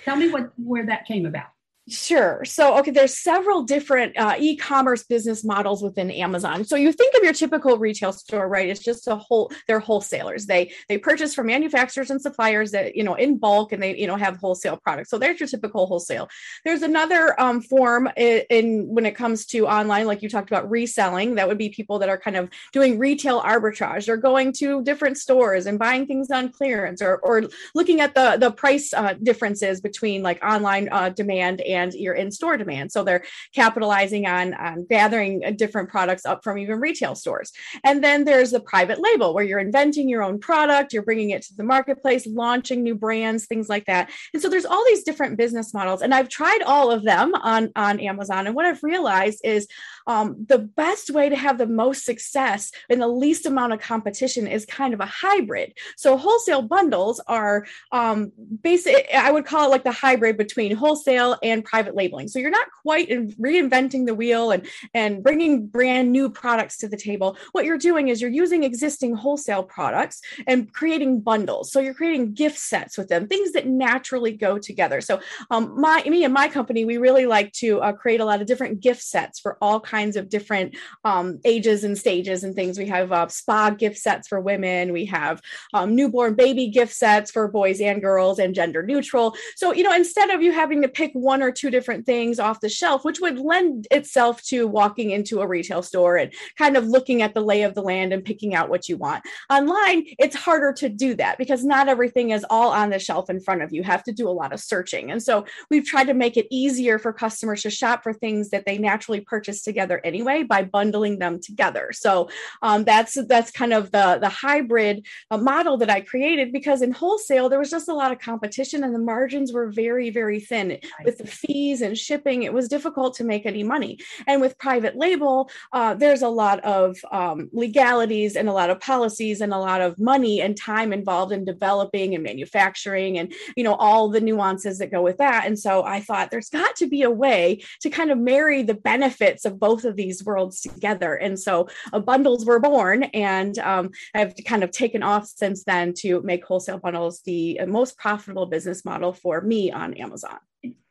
Tell 0.03 0.17
me 0.17 0.29
what 0.29 0.51
where 0.57 0.87
that 0.87 1.05
came 1.05 1.25
about 1.25 1.47
Sure. 1.89 2.43
So, 2.43 2.77
okay, 2.79 2.91
there's 2.91 3.17
several 3.17 3.63
different 3.63 4.17
uh, 4.17 4.35
e-commerce 4.37 5.03
business 5.03 5.45
models 5.45 5.81
within 5.81 6.11
Amazon. 6.11 6.65
So 6.65 6.75
you 6.75 6.91
think 6.91 7.15
of 7.15 7.23
your 7.23 7.31
typical 7.31 7.77
retail 7.77 8.11
store, 8.11 8.49
right? 8.49 8.67
It's 8.67 8.81
just 8.83 9.07
a 9.07 9.15
whole. 9.15 9.53
They're 9.69 9.79
wholesalers. 9.79 10.47
They 10.47 10.73
they 10.89 10.97
purchase 10.97 11.33
from 11.33 11.47
manufacturers 11.47 12.11
and 12.11 12.21
suppliers 12.21 12.71
that 12.71 12.97
you 12.97 13.05
know 13.05 13.13
in 13.13 13.37
bulk, 13.37 13.71
and 13.71 13.81
they 13.81 13.95
you 13.95 14.05
know 14.05 14.17
have 14.17 14.35
wholesale 14.35 14.75
products. 14.75 15.09
So 15.09 15.17
there's 15.17 15.39
your 15.39 15.47
typical 15.47 15.85
wholesale. 15.85 16.27
There's 16.65 16.81
another 16.81 17.39
um, 17.39 17.61
form 17.61 18.09
in, 18.17 18.43
in 18.49 18.87
when 18.89 19.05
it 19.05 19.15
comes 19.15 19.45
to 19.47 19.65
online, 19.65 20.07
like 20.07 20.21
you 20.21 20.27
talked 20.27 20.51
about 20.51 20.69
reselling. 20.69 21.35
That 21.35 21.47
would 21.47 21.57
be 21.57 21.69
people 21.69 21.99
that 21.99 22.09
are 22.09 22.17
kind 22.17 22.35
of 22.35 22.49
doing 22.73 22.99
retail 22.99 23.41
arbitrage. 23.41 24.07
They're 24.07 24.17
going 24.17 24.51
to 24.53 24.83
different 24.83 25.19
stores 25.19 25.65
and 25.65 25.79
buying 25.79 26.05
things 26.05 26.31
on 26.31 26.49
clearance, 26.49 27.01
or 27.01 27.19
or 27.19 27.43
looking 27.73 28.01
at 28.01 28.13
the 28.13 28.35
the 28.37 28.51
price 28.51 28.93
uh, 28.93 29.13
differences 29.13 29.79
between 29.79 30.21
like 30.21 30.43
online 30.43 30.89
uh, 30.91 31.11
demand 31.11 31.61
and 31.61 31.76
and 31.77 31.93
your 31.93 32.15
in-store 32.23 32.57
demand. 32.57 32.91
So 32.91 32.99
they're 33.03 33.25
capitalizing 33.53 34.25
on, 34.25 34.53
on 34.67 34.85
gathering 34.89 35.33
uh, 35.45 35.51
different 35.63 35.89
products 35.89 36.25
up 36.25 36.39
from 36.43 36.57
even 36.57 36.79
retail 36.87 37.15
stores. 37.15 37.51
And 37.83 38.03
then 38.03 38.25
there's 38.25 38.51
the 38.51 38.59
private 38.73 38.99
label 39.07 39.33
where 39.33 39.47
you're 39.47 39.67
inventing 39.69 40.09
your 40.09 40.23
own 40.27 40.37
product, 40.39 40.93
you're 40.93 41.09
bringing 41.09 41.31
it 41.35 41.43
to 41.43 41.55
the 41.55 41.63
marketplace, 41.63 42.23
launching 42.43 42.83
new 42.83 42.95
brands, 42.95 43.45
things 43.45 43.69
like 43.69 43.85
that. 43.85 44.09
And 44.33 44.41
so 44.41 44.49
there's 44.49 44.65
all 44.71 44.83
these 44.87 45.03
different 45.03 45.37
business 45.37 45.73
models, 45.73 46.01
and 46.01 46.13
I've 46.13 46.29
tried 46.29 46.63
all 46.73 46.91
of 46.91 47.03
them 47.03 47.27
on 47.35 47.71
on 47.75 47.99
Amazon. 47.99 48.47
And 48.47 48.55
what 48.55 48.65
I've 48.65 48.83
realized 48.83 49.41
is 49.43 49.67
um, 50.13 50.45
the 50.47 50.59
best 50.83 51.09
way 51.17 51.29
to 51.29 51.35
have 51.35 51.57
the 51.57 51.67
most 51.83 52.05
success 52.05 52.71
and 52.89 53.01
the 53.01 53.07
least 53.07 53.45
amount 53.45 53.73
of 53.73 53.79
competition 53.79 54.47
is 54.47 54.65
kind 54.65 54.93
of 54.93 54.99
a 54.99 55.05
hybrid. 55.05 55.69
So 55.97 56.17
wholesale 56.17 56.61
bundles 56.61 57.21
are 57.27 57.65
um, 57.91 58.31
basic. 58.61 59.07
I 59.13 59.31
would 59.31 59.45
call 59.45 59.65
it 59.65 59.73
like 59.75 59.83
the 59.83 59.91
hybrid 59.91 60.37
between 60.37 60.75
wholesale 60.75 61.37
and 61.43 61.65
private 61.69 61.95
labeling. 61.95 62.27
So 62.27 62.39
you're 62.39 62.49
not 62.49 62.67
quite 62.81 63.09
reinventing 63.09 64.05
the 64.05 64.15
wheel 64.15 64.51
and 64.51 64.65
and 64.93 65.23
bringing 65.27 65.67
brand 65.67 66.11
new 66.11 66.29
products 66.29 66.77
to 66.77 66.87
the 66.87 66.97
table. 67.09 67.37
What 67.51 67.65
you're 67.65 67.77
doing 67.89 68.07
is 68.07 68.21
you're 68.21 68.39
using 68.43 68.63
existing 68.63 69.15
wholesale 69.15 69.63
products 69.63 70.21
and 70.47 70.71
creating 70.71 71.21
bundles. 71.21 71.71
So 71.71 71.79
you're 71.79 71.93
creating 72.01 72.33
gift 72.33 72.57
sets 72.57 72.97
with 72.97 73.07
them, 73.09 73.27
things 73.27 73.51
that 73.53 73.67
naturally 73.67 74.31
go 74.31 74.57
together. 74.57 75.01
So 75.01 75.19
um, 75.51 75.79
my 75.79 76.03
me 76.03 76.23
and 76.23 76.33
my 76.33 76.47
company, 76.47 76.85
we 76.85 76.97
really 76.97 77.25
like 77.25 77.51
to 77.63 77.81
uh, 77.81 77.91
create 77.91 78.21
a 78.21 78.25
lot 78.25 78.41
of 78.41 78.47
different 78.47 78.79
gift 78.79 79.01
sets 79.01 79.39
for 79.39 79.57
all 79.61 79.79
kinds 79.79 80.15
of 80.15 80.29
different 80.29 80.75
um, 81.03 81.39
ages 81.45 81.83
and 81.83 81.97
stages 81.97 82.43
and 82.43 82.55
things. 82.55 82.77
We 82.79 82.87
have 82.87 83.11
uh, 83.11 83.27
spa 83.27 83.71
gift 83.71 83.97
sets 83.97 84.27
for 84.27 84.39
women. 84.39 84.93
We 84.93 85.05
have 85.05 85.41
um, 85.73 85.95
newborn 85.95 86.35
baby 86.35 86.67
gift 86.67 86.93
sets 86.93 87.31
for 87.31 87.47
boys 87.47 87.81
and 87.81 88.01
girls 88.01 88.39
and 88.39 88.55
gender 88.55 88.83
neutral. 88.83 89.35
So, 89.55 89.73
you 89.73 89.83
know, 89.83 89.93
instead 89.93 90.29
of 90.29 90.41
you 90.41 90.51
having 90.51 90.81
to 90.81 90.87
pick 90.87 91.11
one 91.13 91.41
or 91.41 91.51
two 91.57 91.69
different 91.69 92.05
things 92.05 92.39
off 92.39 92.59
the 92.59 92.69
shelf, 92.69 93.05
which 93.05 93.19
would 93.19 93.39
lend 93.39 93.87
itself 93.91 94.41
to 94.43 94.67
walking 94.67 95.11
into 95.11 95.41
a 95.41 95.47
retail 95.47 95.81
store 95.81 96.17
and 96.17 96.33
kind 96.57 96.75
of 96.75 96.85
looking 96.87 97.21
at 97.21 97.33
the 97.33 97.41
lay 97.41 97.63
of 97.63 97.73
the 97.73 97.81
land 97.81 98.11
and 98.13 98.25
picking 98.25 98.53
out 98.53 98.69
what 98.69 98.89
you 98.89 98.97
want. 98.97 99.23
Online, 99.49 100.05
it's 100.19 100.35
harder 100.35 100.73
to 100.73 100.89
do 100.89 101.15
that 101.15 101.37
because 101.37 101.63
not 101.63 101.87
everything 101.87 102.31
is 102.31 102.45
all 102.49 102.71
on 102.71 102.89
the 102.89 102.99
shelf 102.99 103.29
in 103.29 103.39
front 103.39 103.61
of 103.61 103.71
you. 103.71 103.77
You 103.77 103.83
have 103.83 104.03
to 104.05 104.11
do 104.11 104.27
a 104.27 104.31
lot 104.31 104.53
of 104.53 104.59
searching. 104.59 105.11
And 105.11 105.21
so 105.21 105.45
we've 105.69 105.85
tried 105.85 106.05
to 106.05 106.15
make 106.15 106.35
it 106.35 106.47
easier 106.49 106.97
for 106.97 107.13
customers 107.13 107.61
to 107.61 107.69
shop 107.69 108.01
for 108.01 108.11
things 108.11 108.49
that 108.49 108.65
they 108.65 108.79
naturally 108.79 109.21
purchase 109.21 109.61
together 109.61 110.01
anyway 110.03 110.41
by 110.41 110.63
bundling 110.63 111.19
them 111.19 111.39
together. 111.39 111.91
So 111.93 112.29
um, 112.63 112.83
that's 112.83 113.13
that's 113.27 113.51
kind 113.51 113.71
of 113.71 113.91
the 113.91 114.17
the 114.19 114.29
hybrid 114.29 115.05
uh, 115.29 115.37
model 115.37 115.77
that 115.77 115.91
I 115.91 116.01
created 116.01 116.51
because 116.51 116.81
in 116.81 116.91
wholesale 116.91 117.49
there 117.49 117.59
was 117.59 117.69
just 117.69 117.87
a 117.87 117.93
lot 117.93 118.11
of 118.11 118.19
competition 118.19 118.83
and 118.83 118.95
the 118.95 118.99
margins 118.99 119.53
were 119.53 119.69
very 119.69 120.09
very 120.09 120.39
thin 120.39 120.79
with 121.05 121.19
the 121.19 121.27
fees 121.47 121.81
and 121.81 121.97
shipping. 121.97 122.43
It 122.43 122.53
was 122.53 122.67
difficult 122.67 123.15
to 123.15 123.23
make 123.23 123.45
any 123.45 123.63
money. 123.63 123.97
And 124.27 124.41
with 124.41 124.57
private 124.57 124.95
label, 124.95 125.49
uh, 125.71 125.93
there's 125.93 126.21
a 126.21 126.29
lot 126.29 126.59
of 126.63 126.97
um, 127.11 127.49
legalities 127.53 128.35
and 128.35 128.49
a 128.49 128.53
lot 128.53 128.69
of 128.69 128.79
policies 128.79 129.41
and 129.41 129.53
a 129.53 129.57
lot 129.57 129.81
of 129.81 129.97
money 129.97 130.41
and 130.41 130.55
time 130.57 130.93
involved 130.93 131.31
in 131.31 131.45
developing 131.45 132.13
and 132.13 132.23
manufacturing 132.23 133.17
and 133.17 133.33
you 133.55 133.63
know 133.63 133.75
all 133.75 134.09
the 134.09 134.21
nuances 134.21 134.77
that 134.79 134.91
go 134.91 135.01
with 135.01 135.17
that. 135.17 135.45
And 135.47 135.57
so 135.57 135.83
I 135.83 136.01
thought 136.01 136.29
there's 136.29 136.49
got 136.49 136.75
to 136.75 136.87
be 136.87 137.03
a 137.03 137.09
way 137.09 137.63
to 137.81 137.89
kind 137.89 138.11
of 138.11 138.17
marry 138.17 138.61
the 138.61 138.73
benefits 138.73 139.45
of 139.45 139.59
both 139.59 139.85
of 139.85 139.95
these 139.95 140.23
worlds 140.23 140.61
together. 140.61 141.15
And 141.15 141.39
so 141.39 141.69
uh, 141.93 141.99
bundles 141.99 142.45
were 142.45 142.59
born, 142.59 143.03
and 143.03 143.57
um, 143.59 143.91
I've 144.13 144.33
kind 144.45 144.63
of 144.63 144.71
taken 144.71 145.03
off 145.03 145.27
since 145.27 145.63
then 145.63 145.93
to 145.99 146.21
make 146.21 146.45
wholesale 146.45 146.79
bundles 146.79 147.21
the 147.21 147.59
most 147.67 147.97
profitable 147.97 148.45
business 148.45 148.83
model 148.83 149.13
for 149.13 149.41
me 149.41 149.71
on 149.71 149.93
Amazon. 149.95 150.37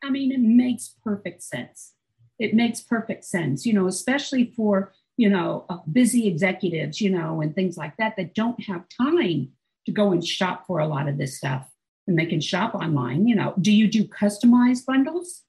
I 0.03 0.09
mean, 0.09 0.31
it 0.31 0.39
makes 0.39 0.95
perfect 1.03 1.43
sense. 1.43 1.93
It 2.39 2.53
makes 2.53 2.81
perfect 2.81 3.25
sense, 3.25 3.65
you 3.65 3.73
know, 3.73 3.87
especially 3.87 4.53
for, 4.55 4.93
you 5.17 5.29
know, 5.29 5.65
uh, 5.69 5.79
busy 5.91 6.27
executives, 6.27 7.01
you 7.01 7.09
know, 7.09 7.41
and 7.41 7.55
things 7.55 7.77
like 7.77 7.97
that 7.97 8.15
that 8.17 8.35
don't 8.35 8.63
have 8.65 8.85
time 8.89 9.49
to 9.85 9.91
go 9.91 10.11
and 10.11 10.25
shop 10.25 10.65
for 10.67 10.79
a 10.79 10.87
lot 10.87 11.07
of 11.07 11.17
this 11.17 11.37
stuff 11.37 11.67
and 12.07 12.17
they 12.17 12.25
can 12.25 12.41
shop 12.41 12.75
online. 12.75 13.27
You 13.27 13.35
know, 13.35 13.53
do 13.59 13.71
you 13.71 13.87
do 13.87 14.05
customized 14.05 14.85
bundles? 14.85 15.43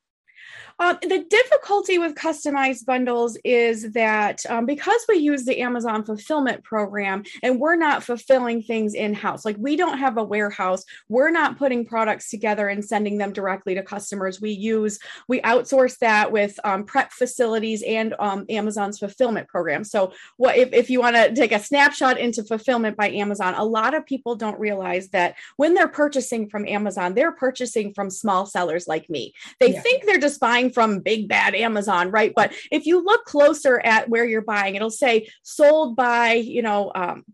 Um, 0.81 0.99
the 1.03 1.25
difficulty 1.29 1.99
with 1.99 2.15
customized 2.15 2.87
bundles 2.87 3.37
is 3.45 3.93
that 3.93 4.45
um, 4.49 4.65
because 4.65 5.05
we 5.09 5.17
use 5.17 5.45
the 5.45 5.61
Amazon 5.61 6.05
fulfillment 6.05 6.63
program 6.63 7.25
and 7.43 7.59
we're 7.59 7.77
not 7.77 8.05
fulfilling 8.05 8.63
things 8.63 8.95
in 8.95 9.13
house, 9.13 9.45
like 9.45 9.57
we 9.59 9.75
don't 9.75 9.99
have 9.99 10.19
a 10.19 10.23
warehouse, 10.23 10.85
we're 11.09 11.31
not 11.31 11.59
putting 11.59 11.85
products 11.85 12.31
together 12.31 12.69
and 12.69 12.85
sending 12.85 13.19
them 13.19 13.33
directly 13.33 13.75
to 13.75 13.83
customers. 13.83 14.41
We 14.41 14.51
use, 14.53 15.01
we 15.27 15.41
outsource 15.41 15.99
that 15.99 16.31
with 16.31 16.59
um, 16.63 16.85
prep 16.85 17.13
facilities 17.13 17.83
and 17.83 18.15
um, 18.21 18.47
Amazon's 18.49 18.99
fulfillment 18.99 19.49
program. 19.49 19.83
So, 19.83 20.13
what 20.37 20.57
if, 20.57 20.73
if 20.73 20.91
you 20.91 21.01
want 21.01 21.17
to 21.17 21.35
take 21.35 21.53
a 21.53 21.59
snapshot 21.59 22.19
into 22.19 22.45
fulfillment 22.45 22.97
by 22.97 23.11
Amazon, 23.11 23.55
a 23.55 23.65
lot 23.65 23.95
of 23.95 24.07
people 24.07 24.37
don't 24.37 24.59
realize 24.61 25.09
that 25.09 25.35
when 25.57 25.75
they're 25.75 25.89
purchasing 25.89 26.49
from 26.49 26.67
Amazon, 26.69 27.15
they're 27.15 27.33
purchasing 27.33 27.93
from 27.93 28.11
small 28.11 28.47
sellers 28.47 28.87
like 28.87 29.11
me. 29.11 29.35
They 29.59 29.73
yeah. 29.73 29.81
think 29.81 30.05
they're 30.05 30.19
just 30.19 30.41
buying 30.41 30.68
from 30.71 31.01
big 31.01 31.29
bad 31.29 31.55
Amazon, 31.55 32.11
right? 32.11 32.33
But 32.35 32.53
if 32.71 32.87
you 32.87 33.05
look 33.05 33.25
closer 33.25 33.81
at 33.81 34.09
where 34.09 34.25
you're 34.25 34.43
buying, 34.43 34.75
it'll 34.75 34.91
say 34.91 35.29
sold 35.43 35.97
by, 35.97 36.35
you 36.35 36.63
know, 36.63 36.91
um, 36.95 37.25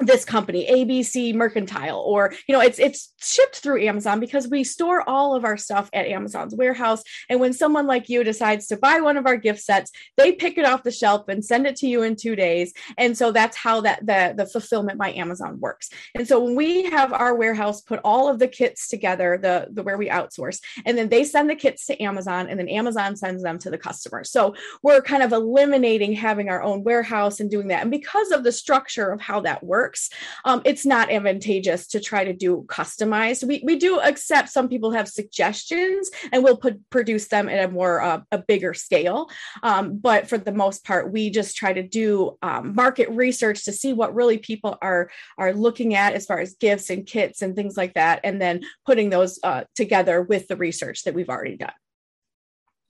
this 0.00 0.24
company 0.24 0.66
abc 0.70 1.34
mercantile 1.34 2.00
or 2.00 2.34
you 2.46 2.52
know 2.52 2.60
it's 2.60 2.78
it's 2.78 3.14
shipped 3.18 3.56
through 3.56 3.82
amazon 3.82 4.20
because 4.20 4.46
we 4.48 4.62
store 4.62 5.08
all 5.08 5.34
of 5.34 5.44
our 5.44 5.56
stuff 5.56 5.88
at 5.92 6.06
amazon's 6.06 6.54
warehouse. 6.54 7.02
And 7.28 7.40
when 7.40 7.52
someone 7.52 7.86
like 7.86 8.08
you 8.08 8.22
decides 8.22 8.66
to 8.68 8.76
buy 8.76 9.00
one 9.00 9.16
of 9.16 9.26
our 9.26 9.36
gift 9.36 9.60
sets 9.60 9.90
they 10.16 10.32
pick 10.32 10.58
it 10.58 10.66
off 10.66 10.82
the 10.82 10.90
shelf 10.90 11.28
and 11.28 11.44
send 11.44 11.66
it 11.66 11.76
to 11.76 11.86
you 11.86 12.02
in 12.02 12.16
two 12.16 12.36
days. 12.36 12.72
And 12.98 13.16
so 13.16 13.32
that's 13.32 13.56
how 13.56 13.80
that 13.82 14.06
the, 14.06 14.34
the 14.36 14.46
fulfillment 14.46 14.98
by 14.98 15.12
amazon 15.12 15.60
works. 15.60 15.88
And 16.14 16.28
so 16.28 16.42
when 16.42 16.56
we 16.56 16.84
have 16.84 17.12
our 17.12 17.34
warehouse 17.34 17.80
put 17.80 18.00
all 18.04 18.28
of 18.28 18.38
the 18.38 18.48
kits 18.48 18.88
together 18.88 19.38
the, 19.40 19.68
the 19.70 19.82
where 19.82 19.98
we 19.98 20.08
outsource 20.08 20.60
and 20.84 20.98
then 20.98 21.08
they 21.08 21.24
send 21.24 21.48
the 21.48 21.54
kits 21.54 21.86
to 21.86 22.02
amazon 22.02 22.48
and 22.48 22.58
then 22.58 22.68
amazon 22.68 23.16
sends 23.16 23.42
them 23.42 23.58
to 23.60 23.70
the 23.70 23.78
customer. 23.78 24.24
So 24.24 24.54
we're 24.82 25.00
kind 25.00 25.22
of 25.22 25.32
eliminating 25.32 26.12
having 26.12 26.48
our 26.48 26.62
own 26.62 26.84
warehouse 26.84 27.40
and 27.40 27.50
doing 27.50 27.68
that. 27.68 27.82
And 27.82 27.90
because 27.90 28.30
of 28.30 28.44
the 28.44 28.52
structure 28.52 29.10
of 29.10 29.20
how 29.20 29.40
that 29.40 29.62
works 29.62 29.85
works, 29.86 30.10
um, 30.44 30.62
it's 30.64 30.84
not 30.84 31.12
advantageous 31.12 31.86
to 31.88 32.00
try 32.00 32.24
to 32.24 32.32
do 32.32 32.64
customized. 32.68 33.46
We, 33.46 33.62
we 33.64 33.76
do 33.76 34.00
accept 34.00 34.48
some 34.48 34.68
people 34.68 34.90
have 34.90 35.08
suggestions 35.08 36.10
and 36.32 36.42
we'll 36.42 36.56
put, 36.56 36.78
produce 36.90 37.28
them 37.28 37.48
at 37.48 37.68
a 37.68 37.72
more 37.72 38.00
uh, 38.00 38.22
a 38.32 38.38
bigger 38.38 38.74
scale. 38.74 39.28
Um, 39.62 39.98
but 39.98 40.28
for 40.28 40.38
the 40.38 40.52
most 40.52 40.84
part, 40.84 41.12
we 41.12 41.30
just 41.30 41.56
try 41.56 41.72
to 41.72 41.82
do 41.82 42.36
um, 42.42 42.74
market 42.74 43.08
research 43.10 43.64
to 43.64 43.72
see 43.72 43.92
what 43.92 44.14
really 44.14 44.38
people 44.38 44.76
are 44.82 45.08
are 45.38 45.52
looking 45.52 45.94
at 45.94 46.14
as 46.14 46.26
far 46.26 46.40
as 46.40 46.54
gifts 46.54 46.90
and 46.90 47.06
kits 47.06 47.42
and 47.42 47.54
things 47.54 47.76
like 47.76 47.94
that, 47.94 48.20
and 48.24 48.40
then 48.40 48.62
putting 48.84 49.10
those 49.10 49.38
uh, 49.44 49.64
together 49.74 50.22
with 50.22 50.48
the 50.48 50.56
research 50.56 51.04
that 51.04 51.14
we've 51.14 51.28
already 51.28 51.56
done 51.56 51.72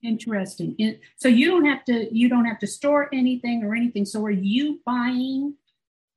interesting 0.03 0.75
so 1.17 1.27
you 1.27 1.49
don't 1.49 1.65
have 1.65 1.83
to 1.83 2.07
you 2.15 2.29
don't 2.29 2.45
have 2.45 2.59
to 2.59 2.67
store 2.67 3.09
anything 3.13 3.63
or 3.63 3.75
anything 3.75 4.05
so 4.05 4.23
are 4.23 4.31
you 4.31 4.79
buying 4.85 5.55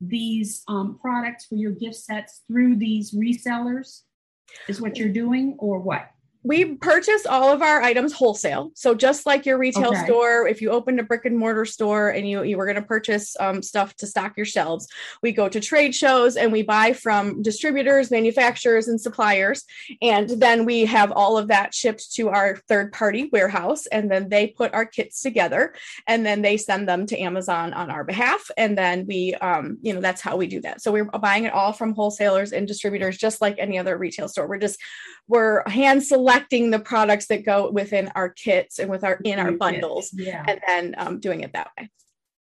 these 0.00 0.62
um, 0.68 0.98
products 1.00 1.46
for 1.46 1.56
your 1.56 1.72
gift 1.72 1.96
sets 1.96 2.42
through 2.46 2.76
these 2.76 3.12
resellers 3.12 4.02
is 4.68 4.80
what 4.80 4.96
you're 4.96 5.08
doing 5.08 5.56
or 5.58 5.78
what 5.78 6.10
we 6.42 6.76
purchase 6.76 7.26
all 7.26 7.52
of 7.52 7.60
our 7.60 7.82
items 7.82 8.14
wholesale. 8.14 8.72
So 8.74 8.94
just 8.94 9.26
like 9.26 9.44
your 9.44 9.58
retail 9.58 9.88
okay. 9.90 10.04
store, 10.06 10.48
if 10.48 10.62
you 10.62 10.70
opened 10.70 10.98
a 10.98 11.02
brick 11.02 11.26
and 11.26 11.36
mortar 11.36 11.66
store 11.66 12.08
and 12.08 12.26
you, 12.26 12.42
you 12.44 12.56
were 12.56 12.64
going 12.64 12.76
to 12.76 12.82
purchase 12.82 13.36
um, 13.38 13.62
stuff 13.62 13.94
to 13.96 14.06
stock 14.06 14.38
your 14.38 14.46
shelves, 14.46 14.88
we 15.22 15.32
go 15.32 15.50
to 15.50 15.60
trade 15.60 15.94
shows 15.94 16.36
and 16.36 16.50
we 16.50 16.62
buy 16.62 16.94
from 16.94 17.42
distributors, 17.42 18.10
manufacturers, 18.10 18.88
and 18.88 18.98
suppliers. 18.98 19.64
And 20.00 20.30
then 20.30 20.64
we 20.64 20.86
have 20.86 21.12
all 21.12 21.36
of 21.36 21.48
that 21.48 21.74
shipped 21.74 22.14
to 22.14 22.30
our 22.30 22.56
third 22.68 22.92
party 22.92 23.28
warehouse. 23.30 23.84
And 23.86 24.10
then 24.10 24.30
they 24.30 24.46
put 24.46 24.72
our 24.72 24.86
kits 24.86 25.20
together 25.20 25.74
and 26.06 26.24
then 26.24 26.40
they 26.40 26.56
send 26.56 26.88
them 26.88 27.04
to 27.06 27.18
Amazon 27.18 27.74
on 27.74 27.90
our 27.90 28.02
behalf. 28.02 28.50
And 28.56 28.78
then 28.78 29.04
we, 29.06 29.34
um, 29.34 29.76
you 29.82 29.92
know, 29.92 30.00
that's 30.00 30.22
how 30.22 30.38
we 30.38 30.46
do 30.46 30.62
that. 30.62 30.80
So 30.80 30.90
we're 30.90 31.04
buying 31.04 31.44
it 31.44 31.52
all 31.52 31.74
from 31.74 31.94
wholesalers 31.94 32.52
and 32.52 32.66
distributors, 32.66 33.18
just 33.18 33.42
like 33.42 33.56
any 33.58 33.78
other 33.78 33.98
retail 33.98 34.26
store. 34.26 34.48
We're 34.48 34.56
just, 34.56 34.80
we're 35.28 35.68
hand 35.68 36.02
selecting 36.02 36.29
selecting 36.30 36.70
the 36.70 36.78
products 36.78 37.26
that 37.26 37.44
go 37.44 37.70
within 37.70 38.10
our 38.14 38.28
kits 38.28 38.78
and 38.78 38.90
with 38.90 39.04
our 39.04 39.18
in 39.24 39.38
our 39.38 39.52
bundles 39.52 40.10
yeah. 40.12 40.44
and 40.46 40.60
then 40.66 40.94
um, 40.98 41.20
doing 41.20 41.40
it 41.40 41.52
that 41.52 41.68
way. 41.78 41.90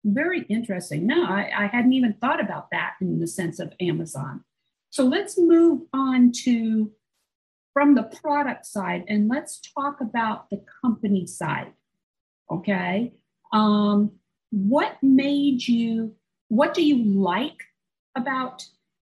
Very 0.04 0.44
interesting. 0.44 1.08
No 1.08 1.26
I, 1.26 1.50
I 1.56 1.68
hadn't 1.68 1.94
even 1.94 2.14
thought 2.22 2.40
about 2.40 2.68
that 2.72 2.94
in 3.02 3.20
the 3.20 3.28
sense 3.28 3.60
of 3.60 3.74
amazon. 3.80 4.44
So 4.90 5.04
let's 5.04 5.38
move 5.38 5.82
on 5.94 6.32
to 6.44 6.92
from 7.74 7.96
the 7.96 8.04
product 8.04 8.66
side 8.66 9.04
and 9.08 9.28
let's 9.28 9.60
talk 9.60 10.02
about 10.02 10.50
the 10.50 10.64
company 10.82 11.28
side 11.28 11.74
okay? 12.52 13.14
Um, 13.52 14.12
what 14.52 14.98
made 15.02 15.68
you 15.68 16.16
what 16.50 16.74
do 16.74 16.82
you 16.82 17.04
like 17.04 17.58
about 18.16 18.66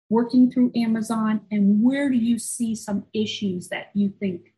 working 0.09 0.51
through 0.51 0.71
amazon 0.75 1.41
and 1.49 1.81
where 1.81 2.11
do 2.11 2.15
you 2.15 2.37
see 2.37 2.75
some 2.75 3.03
issues 3.15 3.69
that 3.69 3.89
you 3.95 4.13
think 4.19 4.52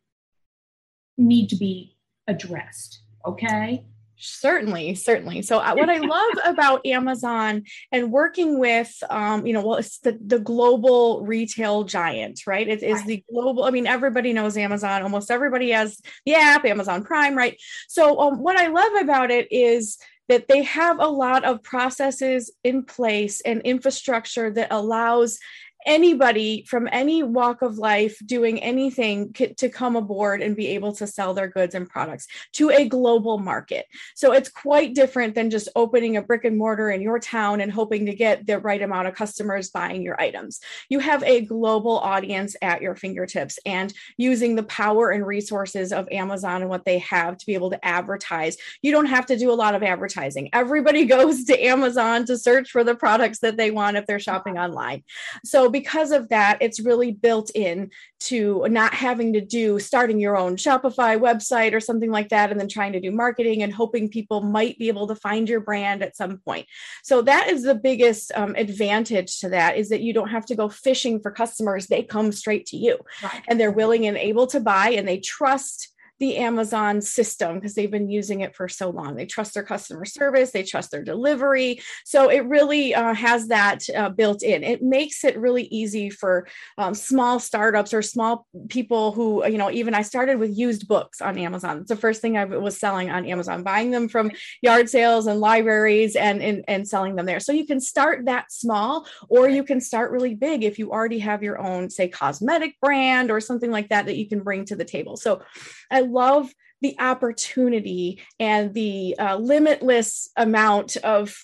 need 1.16 1.48
to 1.48 1.56
be 1.56 1.96
addressed. 2.26 3.00
Okay. 3.24 3.84
Certainly, 4.18 4.94
certainly. 4.94 5.42
So, 5.42 5.58
uh, 5.58 5.74
what 5.74 5.90
I 5.90 5.98
love 5.98 6.32
about 6.46 6.86
Amazon 6.86 7.64
and 7.92 8.10
working 8.10 8.58
with, 8.58 8.94
um, 9.10 9.46
you 9.46 9.52
know, 9.52 9.60
well, 9.60 9.76
it's 9.76 9.98
the, 9.98 10.18
the 10.24 10.38
global 10.38 11.22
retail 11.26 11.84
giant, 11.84 12.46
right? 12.46 12.66
It 12.66 12.82
is 12.82 13.04
the 13.04 13.22
global, 13.30 13.64
I 13.64 13.70
mean, 13.70 13.86
everybody 13.86 14.32
knows 14.32 14.56
Amazon. 14.56 15.02
Almost 15.02 15.30
everybody 15.30 15.70
has 15.70 16.00
the 16.24 16.34
app, 16.34 16.64
Amazon 16.64 17.04
Prime, 17.04 17.36
right? 17.36 17.60
So, 17.88 18.18
um, 18.20 18.38
what 18.40 18.56
I 18.56 18.68
love 18.68 19.02
about 19.02 19.30
it 19.30 19.48
is 19.50 19.98
that 20.28 20.48
they 20.48 20.62
have 20.62 20.98
a 20.98 21.06
lot 21.06 21.44
of 21.44 21.62
processes 21.62 22.50
in 22.64 22.84
place 22.84 23.40
and 23.42 23.60
infrastructure 23.62 24.50
that 24.50 24.68
allows 24.72 25.38
anybody 25.86 26.64
from 26.68 26.88
any 26.90 27.22
walk 27.22 27.62
of 27.62 27.78
life 27.78 28.18
doing 28.26 28.60
anything 28.60 29.32
to 29.32 29.68
come 29.68 29.96
aboard 29.96 30.42
and 30.42 30.56
be 30.56 30.68
able 30.68 30.92
to 30.92 31.06
sell 31.06 31.32
their 31.32 31.48
goods 31.48 31.74
and 31.74 31.88
products 31.88 32.26
to 32.52 32.70
a 32.70 32.88
global 32.88 33.38
market. 33.38 33.86
So 34.14 34.32
it's 34.32 34.48
quite 34.48 34.94
different 34.94 35.34
than 35.34 35.48
just 35.48 35.68
opening 35.76 36.16
a 36.16 36.22
brick 36.22 36.44
and 36.44 36.58
mortar 36.58 36.90
in 36.90 37.00
your 37.00 37.18
town 37.18 37.60
and 37.60 37.70
hoping 37.70 38.06
to 38.06 38.14
get 38.14 38.46
the 38.46 38.58
right 38.58 38.82
amount 38.82 39.08
of 39.08 39.14
customers 39.14 39.70
buying 39.70 40.02
your 40.02 40.20
items. 40.20 40.60
You 40.88 40.98
have 40.98 41.22
a 41.22 41.42
global 41.42 41.98
audience 41.98 42.56
at 42.60 42.82
your 42.82 42.96
fingertips 42.96 43.58
and 43.64 43.92
using 44.16 44.56
the 44.56 44.64
power 44.64 45.10
and 45.10 45.26
resources 45.26 45.92
of 45.92 46.08
Amazon 46.10 46.62
and 46.62 46.70
what 46.70 46.84
they 46.84 46.98
have 46.98 47.36
to 47.36 47.46
be 47.46 47.54
able 47.54 47.70
to 47.70 47.84
advertise. 47.84 48.56
You 48.82 48.90
don't 48.90 49.06
have 49.06 49.26
to 49.26 49.38
do 49.38 49.52
a 49.52 49.54
lot 49.54 49.74
of 49.74 49.82
advertising. 49.82 50.50
Everybody 50.52 51.04
goes 51.16 51.44
to 51.44 51.64
Amazon 51.64 52.24
to 52.26 52.36
search 52.36 52.70
for 52.70 52.82
the 52.82 52.94
products 52.94 53.38
that 53.40 53.56
they 53.56 53.70
want 53.70 53.96
if 53.96 54.06
they're 54.06 54.18
shopping 54.18 54.58
online. 54.58 55.04
So 55.44 55.70
because 55.76 56.10
of 56.10 56.30
that, 56.30 56.56
it's 56.62 56.80
really 56.80 57.12
built 57.12 57.50
in 57.54 57.90
to 58.18 58.66
not 58.70 58.94
having 58.94 59.34
to 59.34 59.42
do 59.42 59.78
starting 59.78 60.18
your 60.18 60.34
own 60.34 60.56
Shopify 60.56 61.18
website 61.20 61.74
or 61.74 61.80
something 61.80 62.10
like 62.10 62.30
that 62.30 62.50
and 62.50 62.58
then 62.58 62.66
trying 62.66 62.94
to 62.94 63.00
do 63.00 63.10
marketing 63.12 63.62
and 63.62 63.74
hoping 63.74 64.08
people 64.08 64.40
might 64.40 64.78
be 64.78 64.88
able 64.88 65.06
to 65.06 65.14
find 65.14 65.50
your 65.50 65.60
brand 65.60 66.02
at 66.02 66.16
some 66.16 66.38
point. 66.38 66.66
So 67.02 67.20
that 67.22 67.48
is 67.48 67.62
the 67.62 67.74
biggest 67.74 68.32
um, 68.34 68.54
advantage 68.56 69.38
to 69.40 69.50
that 69.50 69.76
is 69.76 69.90
that 69.90 70.00
you 70.00 70.14
don't 70.14 70.30
have 70.30 70.46
to 70.46 70.54
go 70.54 70.70
fishing 70.70 71.20
for 71.20 71.30
customers. 71.30 71.88
They 71.88 72.02
come 72.02 72.32
straight 72.32 72.64
to 72.66 72.78
you 72.78 72.98
right. 73.22 73.42
and 73.46 73.60
they're 73.60 73.70
willing 73.70 74.06
and 74.06 74.16
able 74.16 74.46
to 74.46 74.60
buy 74.60 74.92
and 74.92 75.06
they 75.06 75.18
trust 75.18 75.92
the 76.18 76.36
Amazon 76.38 77.00
system 77.00 77.56
because 77.56 77.74
they've 77.74 77.90
been 77.90 78.08
using 78.08 78.40
it 78.40 78.54
for 78.54 78.68
so 78.68 78.90
long. 78.90 79.16
They 79.16 79.26
trust 79.26 79.54
their 79.54 79.62
customer 79.62 80.04
service, 80.04 80.50
they 80.50 80.62
trust 80.62 80.90
their 80.90 81.04
delivery. 81.04 81.80
So 82.04 82.30
it 82.30 82.46
really 82.46 82.94
uh, 82.94 83.14
has 83.14 83.48
that 83.48 83.84
uh, 83.94 84.10
built 84.10 84.42
in. 84.42 84.64
It 84.64 84.82
makes 84.82 85.24
it 85.24 85.38
really 85.38 85.64
easy 85.64 86.10
for 86.10 86.46
um, 86.78 86.94
small 86.94 87.38
startups 87.38 87.92
or 87.92 88.02
small 88.02 88.46
people 88.68 89.12
who, 89.12 89.46
you 89.46 89.58
know, 89.58 89.70
even 89.70 89.94
I 89.94 90.02
started 90.02 90.38
with 90.38 90.56
used 90.56 90.88
books 90.88 91.20
on 91.20 91.38
Amazon. 91.38 91.78
It's 91.78 91.88
the 91.88 91.96
first 91.96 92.22
thing 92.22 92.36
I 92.36 92.44
was 92.44 92.78
selling 92.78 93.10
on 93.10 93.26
Amazon, 93.26 93.62
buying 93.62 93.90
them 93.90 94.08
from 94.08 94.30
yard 94.62 94.88
sales 94.88 95.26
and 95.26 95.40
libraries 95.40 96.16
and, 96.16 96.42
and, 96.42 96.64
and 96.68 96.88
selling 96.88 97.16
them 97.16 97.26
there. 97.26 97.40
So 97.40 97.52
you 97.52 97.66
can 97.66 97.80
start 97.80 98.24
that 98.26 98.50
small 98.52 99.06
or 99.28 99.48
you 99.48 99.64
can 99.64 99.80
start 99.80 100.10
really 100.10 100.34
big 100.34 100.64
if 100.64 100.78
you 100.78 100.92
already 100.92 101.18
have 101.18 101.42
your 101.42 101.60
own, 101.60 101.90
say, 101.90 102.08
cosmetic 102.08 102.78
brand 102.80 103.30
or 103.30 103.40
something 103.40 103.70
like 103.70 103.90
that 103.90 104.06
that 104.06 104.16
you 104.16 104.28
can 104.28 104.40
bring 104.40 104.64
to 104.66 104.76
the 104.76 104.84
table. 104.84 105.16
So 105.16 105.42
I 105.90 106.02
love 106.06 106.52
the 106.82 106.96
opportunity 106.98 108.20
and 108.38 108.74
the 108.74 109.16
uh, 109.18 109.36
limitless 109.36 110.30
amount 110.36 110.96
of 110.98 111.36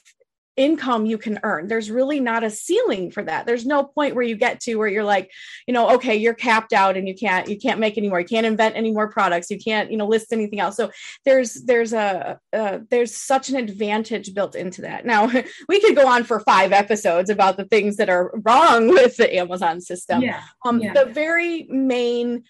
income 0.57 1.07
you 1.07 1.17
can 1.17 1.41
earn. 1.43 1.67
There's 1.67 1.91
really 1.91 2.21
not 2.21 2.45
a 2.45 2.51
ceiling 2.51 3.11
for 3.11 3.23
that. 3.25 3.47
There's 3.47 3.65
no 3.65 3.85
point 3.85 4.15
where 4.15 4.25
you 4.25 4.37
get 4.37 4.61
to 4.61 4.75
where 4.75 4.89
you're 4.89 5.05
like, 5.05 5.31
you 5.67 5.73
know, 5.73 5.95
okay, 5.95 6.17
you're 6.17 6.35
capped 6.35 6.73
out 6.73 6.97
and 6.97 7.09
you 7.09 7.15
can't 7.15 7.49
you 7.49 7.59
can't 7.59 7.81
make 7.81 7.97
any 7.97 8.09
more. 8.09 8.21
You 8.21 8.27
can't 8.27 8.47
invent 8.47 8.77
any 8.77 8.93
more 8.93 9.09
products. 9.09 9.51
You 9.51 9.59
can't, 9.59 9.91
you 9.91 9.97
know, 9.97 10.07
list 10.07 10.33
anything 10.33 10.61
else. 10.61 10.77
So 10.77 10.91
there's 11.25 11.55
there's 11.65 11.93
a 11.93 12.39
uh, 12.53 12.79
there's 12.91 13.17
such 13.17 13.49
an 13.49 13.57
advantage 13.57 14.35
built 14.35 14.55
into 14.55 14.83
that. 14.83 15.07
Now, 15.07 15.31
we 15.69 15.81
could 15.81 15.97
go 15.97 16.07
on 16.07 16.25
for 16.25 16.41
5 16.41 16.73
episodes 16.73 17.31
about 17.31 17.57
the 17.57 17.65
things 17.65 17.97
that 17.97 18.11
are 18.11 18.33
wrong 18.45 18.89
with 18.91 19.17
the 19.17 19.35
Amazon 19.35 19.81
system. 19.81 20.21
Yeah. 20.21 20.43
Um 20.65 20.81
yeah. 20.81 20.93
the 20.93 21.07
very 21.07 21.65
main 21.71 22.45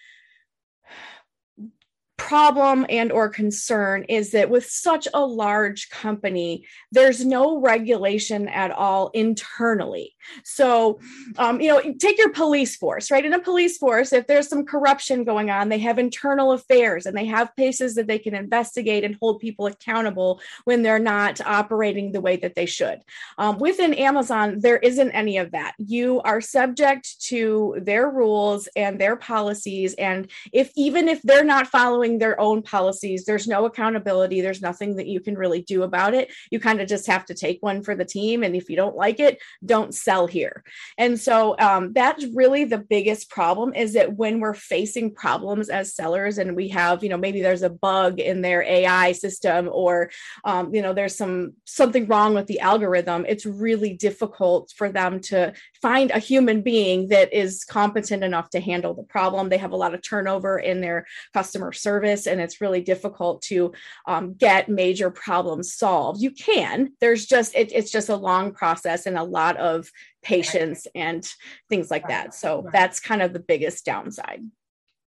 problem 2.27 2.85
and 2.89 3.11
or 3.11 3.27
concern 3.27 4.05
is 4.07 4.31
that 4.31 4.49
with 4.49 4.65
such 4.65 5.07
a 5.13 5.25
large 5.25 5.89
company 5.89 6.65
there's 6.91 7.25
no 7.25 7.59
regulation 7.59 8.47
at 8.47 8.71
all 8.71 9.09
internally 9.13 10.12
so 10.43 10.99
um, 11.37 11.59
you 11.59 11.69
know 11.69 11.81
take 11.99 12.17
your 12.17 12.31
police 12.31 12.75
force 12.75 13.11
right 13.11 13.25
in 13.25 13.33
a 13.33 13.39
police 13.39 13.77
force 13.77 14.13
if 14.13 14.27
there's 14.27 14.47
some 14.47 14.65
corruption 14.65 15.23
going 15.23 15.49
on 15.49 15.69
they 15.69 15.79
have 15.79 15.99
internal 15.99 16.51
affairs 16.51 17.05
and 17.05 17.17
they 17.17 17.25
have 17.25 17.55
places 17.55 17.95
that 17.95 18.07
they 18.07 18.19
can 18.19 18.35
investigate 18.35 19.03
and 19.03 19.17
hold 19.21 19.39
people 19.39 19.65
accountable 19.65 20.41
when 20.65 20.81
they're 20.81 20.99
not 20.99 21.41
operating 21.41 22.11
the 22.11 22.21
way 22.21 22.35
that 22.35 22.55
they 22.55 22.65
should 22.65 23.01
um, 23.37 23.57
within 23.57 23.93
amazon 23.93 24.59
there 24.59 24.77
isn't 24.77 25.11
any 25.11 25.37
of 25.37 25.51
that 25.51 25.73
you 25.77 26.21
are 26.21 26.41
subject 26.41 27.21
to 27.21 27.77
their 27.81 28.09
rules 28.09 28.67
and 28.75 28.99
their 28.99 29.15
policies 29.15 29.93
and 29.95 30.29
if 30.51 30.71
even 30.75 31.07
if 31.07 31.21
they're 31.23 31.43
not 31.43 31.67
following 31.67 32.19
their 32.19 32.39
own 32.39 32.61
policies. 32.61 33.25
There's 33.25 33.47
no 33.47 33.65
accountability. 33.65 34.41
There's 34.41 34.61
nothing 34.61 34.95
that 34.97 35.07
you 35.07 35.19
can 35.19 35.35
really 35.35 35.61
do 35.61 35.83
about 35.83 36.13
it. 36.13 36.31
You 36.51 36.59
kind 36.59 36.81
of 36.81 36.87
just 36.87 37.07
have 37.07 37.25
to 37.25 37.33
take 37.33 37.57
one 37.61 37.81
for 37.81 37.95
the 37.95 38.05
team. 38.05 38.43
And 38.43 38.55
if 38.55 38.69
you 38.69 38.75
don't 38.75 38.95
like 38.95 39.19
it, 39.19 39.39
don't 39.65 39.93
sell 39.93 40.12
here. 40.27 40.63
And 40.97 41.19
so 41.19 41.55
um, 41.59 41.93
that's 41.93 42.25
really 42.33 42.65
the 42.65 42.77
biggest 42.77 43.29
problem 43.29 43.73
is 43.73 43.93
that 43.93 44.15
when 44.15 44.39
we're 44.39 44.53
facing 44.53 45.13
problems 45.13 45.69
as 45.69 45.95
sellers 45.95 46.37
and 46.37 46.55
we 46.55 46.69
have, 46.69 47.03
you 47.03 47.09
know, 47.09 47.17
maybe 47.17 47.41
there's 47.41 47.63
a 47.63 47.69
bug 47.69 48.19
in 48.19 48.41
their 48.41 48.61
AI 48.63 49.11
system 49.11 49.69
or, 49.71 50.11
um, 50.43 50.73
you 50.73 50.81
know, 50.81 50.93
there's 50.93 51.17
some 51.17 51.53
something 51.65 52.05
wrong 52.07 52.33
with 52.33 52.47
the 52.47 52.59
algorithm, 52.59 53.25
it's 53.27 53.45
really 53.45 53.93
difficult 53.93 54.71
for 54.75 54.89
them 54.89 55.19
to 55.19 55.53
find 55.81 56.11
a 56.11 56.19
human 56.19 56.61
being 56.61 57.07
that 57.09 57.33
is 57.33 57.63
competent 57.63 58.23
enough 58.23 58.49
to 58.51 58.59
handle 58.59 58.93
the 58.93 59.03
problem. 59.03 59.49
They 59.49 59.57
have 59.57 59.71
a 59.71 59.77
lot 59.77 59.93
of 59.93 60.01
turnover 60.01 60.59
in 60.59 60.81
their 60.81 61.05
customer 61.33 61.71
service 61.71 61.93
service 62.03 62.27
and 62.27 62.41
it's 62.41 62.61
really 62.61 62.81
difficult 62.81 63.41
to 63.41 63.71
um, 64.07 64.33
get 64.33 64.69
major 64.69 65.09
problems 65.09 65.73
solved 65.73 66.21
you 66.21 66.31
can 66.31 66.91
there's 66.99 67.25
just 67.25 67.55
it, 67.55 67.71
it's 67.71 67.91
just 67.91 68.09
a 68.09 68.15
long 68.15 68.51
process 68.51 69.05
and 69.05 69.17
a 69.17 69.23
lot 69.23 69.55
of 69.57 69.89
patience 70.23 70.87
and 70.95 71.27
things 71.69 71.91
like 71.91 72.07
that. 72.07 72.33
So 72.33 72.67
that's 72.71 72.99
kind 72.99 73.21
of 73.21 73.33
the 73.33 73.39
biggest 73.39 73.85
downside. 73.85 74.41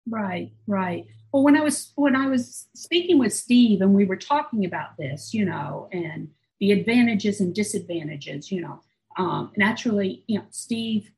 Right 0.09 0.51
right. 0.67 1.05
Well 1.31 1.43
when 1.43 1.55
i 1.55 1.61
was 1.61 1.93
when 1.95 2.15
i 2.15 2.27
was 2.27 2.67
speaking 2.75 3.17
with 3.17 3.31
steve 3.31 3.81
and 3.81 3.93
we 3.93 4.03
were 4.03 4.17
talking 4.17 4.65
about 4.65 4.97
this 4.97 5.33
you 5.33 5.45
know 5.45 5.87
and 5.93 6.27
the 6.59 6.73
advantages 6.73 7.39
and 7.39 7.55
disadvantages 7.55 8.51
you 8.51 8.59
know 8.59 8.81
um, 9.17 9.51
naturally 9.55 10.25
you 10.27 10.39
know 10.39 10.45
steve 10.49 11.09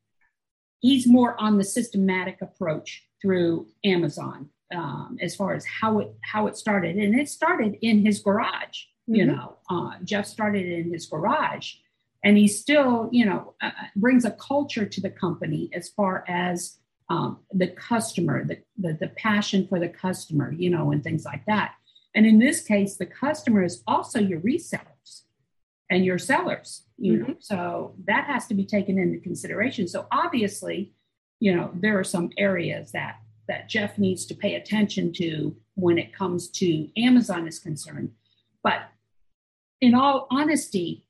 he's 0.81 1.07
more 1.07 1.39
on 1.41 1.57
the 1.57 1.63
systematic 1.63 2.43
approach 2.43 3.07
through 3.23 3.65
amazon 3.83 4.49
um, 4.73 5.17
as 5.21 5.35
far 5.35 5.53
as 5.53 5.65
how 5.65 5.99
it 5.99 6.13
how 6.21 6.47
it 6.47 6.57
started, 6.57 6.97
and 6.97 7.19
it 7.19 7.29
started 7.29 7.77
in 7.81 8.05
his 8.05 8.19
garage. 8.19 8.85
Mm-hmm. 9.09 9.15
You 9.15 9.25
know, 9.25 9.57
uh, 9.69 9.91
Jeff 10.03 10.25
started 10.25 10.65
in 10.65 10.91
his 10.91 11.05
garage, 11.05 11.75
and 12.23 12.37
he 12.37 12.47
still, 12.47 13.09
you 13.11 13.25
know, 13.25 13.53
uh, 13.61 13.71
brings 13.95 14.25
a 14.25 14.31
culture 14.31 14.85
to 14.85 15.01
the 15.01 15.09
company 15.09 15.69
as 15.73 15.89
far 15.89 16.23
as 16.27 16.77
um, 17.09 17.39
the 17.51 17.67
customer, 17.67 18.45
the, 18.45 18.59
the 18.77 18.93
the 18.93 19.09
passion 19.09 19.67
for 19.67 19.79
the 19.79 19.89
customer, 19.89 20.51
you 20.51 20.69
know, 20.69 20.91
and 20.91 21.03
things 21.03 21.25
like 21.25 21.45
that. 21.45 21.73
And 22.15 22.25
in 22.25 22.39
this 22.39 22.61
case, 22.61 22.95
the 22.95 23.05
customer 23.05 23.63
is 23.63 23.83
also 23.87 24.19
your 24.19 24.39
resellers 24.39 25.23
and 25.89 26.05
your 26.05 26.17
sellers. 26.17 26.83
You 26.97 27.13
mm-hmm. 27.13 27.31
know, 27.31 27.37
so 27.39 27.95
that 28.05 28.25
has 28.25 28.47
to 28.47 28.53
be 28.53 28.65
taken 28.65 28.97
into 28.97 29.19
consideration. 29.19 29.87
So 29.87 30.07
obviously, 30.11 30.93
you 31.39 31.53
know, 31.53 31.71
there 31.73 31.99
are 31.99 32.05
some 32.05 32.29
areas 32.37 32.91
that 32.93 33.17
that 33.49 33.67
Jeff 33.67 33.97
needs 33.97 34.25
to 34.27 34.33
pay 34.33 34.55
attention 34.55 35.11
to 35.13 35.55
when 35.75 35.97
it 35.97 36.15
comes 36.15 36.49
to 36.49 36.87
Amazon 36.97 37.47
is 37.47 37.59
concerned. 37.59 38.11
But 38.63 38.83
in 39.81 39.93
all 39.93 40.27
honesty, 40.31 41.05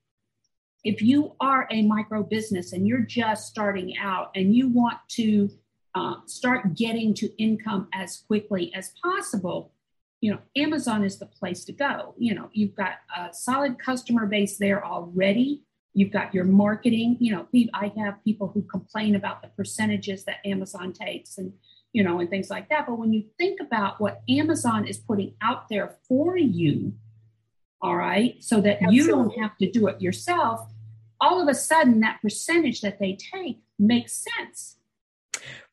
if 0.84 1.02
you 1.02 1.34
are 1.40 1.68
a 1.72 1.82
micro 1.84 2.24
business 2.24 2.74
and 2.74 2.88
you're 2.88 3.00
just 3.00 3.48
starting 3.48 3.98
out 3.98 4.32
and 4.36 4.54
you 4.56 4.68
want 4.68 4.98
to 5.10 5.50
uh, 5.96 6.16
start 6.26 6.76
getting 6.76 7.14
to 7.14 7.30
income 7.42 7.88
as 7.94 8.24
quickly 8.28 8.74
as 8.74 8.92
possible, 9.02 9.72
you 10.20 10.32
know, 10.32 10.40
Amazon 10.56 11.04
is 11.04 11.20
the 11.20 11.26
place 11.26 11.64
to 11.66 11.74
go. 11.74 12.16
You 12.18 12.36
know, 12.36 12.50
you've 12.54 12.76
got 12.76 12.94
a 13.16 13.34
solid 13.34 13.78
customer 13.80 14.26
base 14.26 14.58
there 14.58 14.86
already. 14.86 15.64
You've 15.94 16.12
got 16.12 16.34
your 16.34 16.46
marketing. 16.46 17.18
You 17.20 17.34
know, 17.36 17.48
I 17.74 17.92
have 17.98 18.24
people 18.24 18.48
who 18.48 18.64
complain 18.64 19.16
about 19.16 19.42
the 19.42 19.50
percentages 19.50 20.24
that 20.26 20.38
Amazon 20.46 20.92
takes, 20.92 21.38
and 21.38 21.54
you 21.92 22.04
know, 22.04 22.20
and 22.20 22.30
things 22.30 22.50
like 22.50 22.70
that. 22.70 22.88
But 22.88 22.98
when 22.98 23.14
you 23.14 23.26
think 23.38 23.60
about 23.62 24.02
what 24.02 24.22
Amazon 24.28 24.88
is 24.88 24.98
putting 24.98 25.36
out 25.42 25.70
there 25.70 25.98
for 26.08 26.36
you, 26.36 26.94
all 27.82 27.96
right, 27.96 28.42
so 28.42 28.62
that 28.62 28.82
Absolutely. 28.82 28.96
you 28.96 29.08
don't 29.08 29.40
have 29.40 29.58
to 29.58 29.70
do 29.70 29.88
it 29.88 30.02
yourself, 30.02 30.73
all 31.24 31.42
of 31.42 31.48
a 31.48 31.56
sudden 31.56 32.02
that 32.02 32.22
percentage 32.22 32.82
that 32.82 33.00
they 33.00 33.14
take 33.14 33.62
makes 33.80 34.26
sense. 34.38 34.78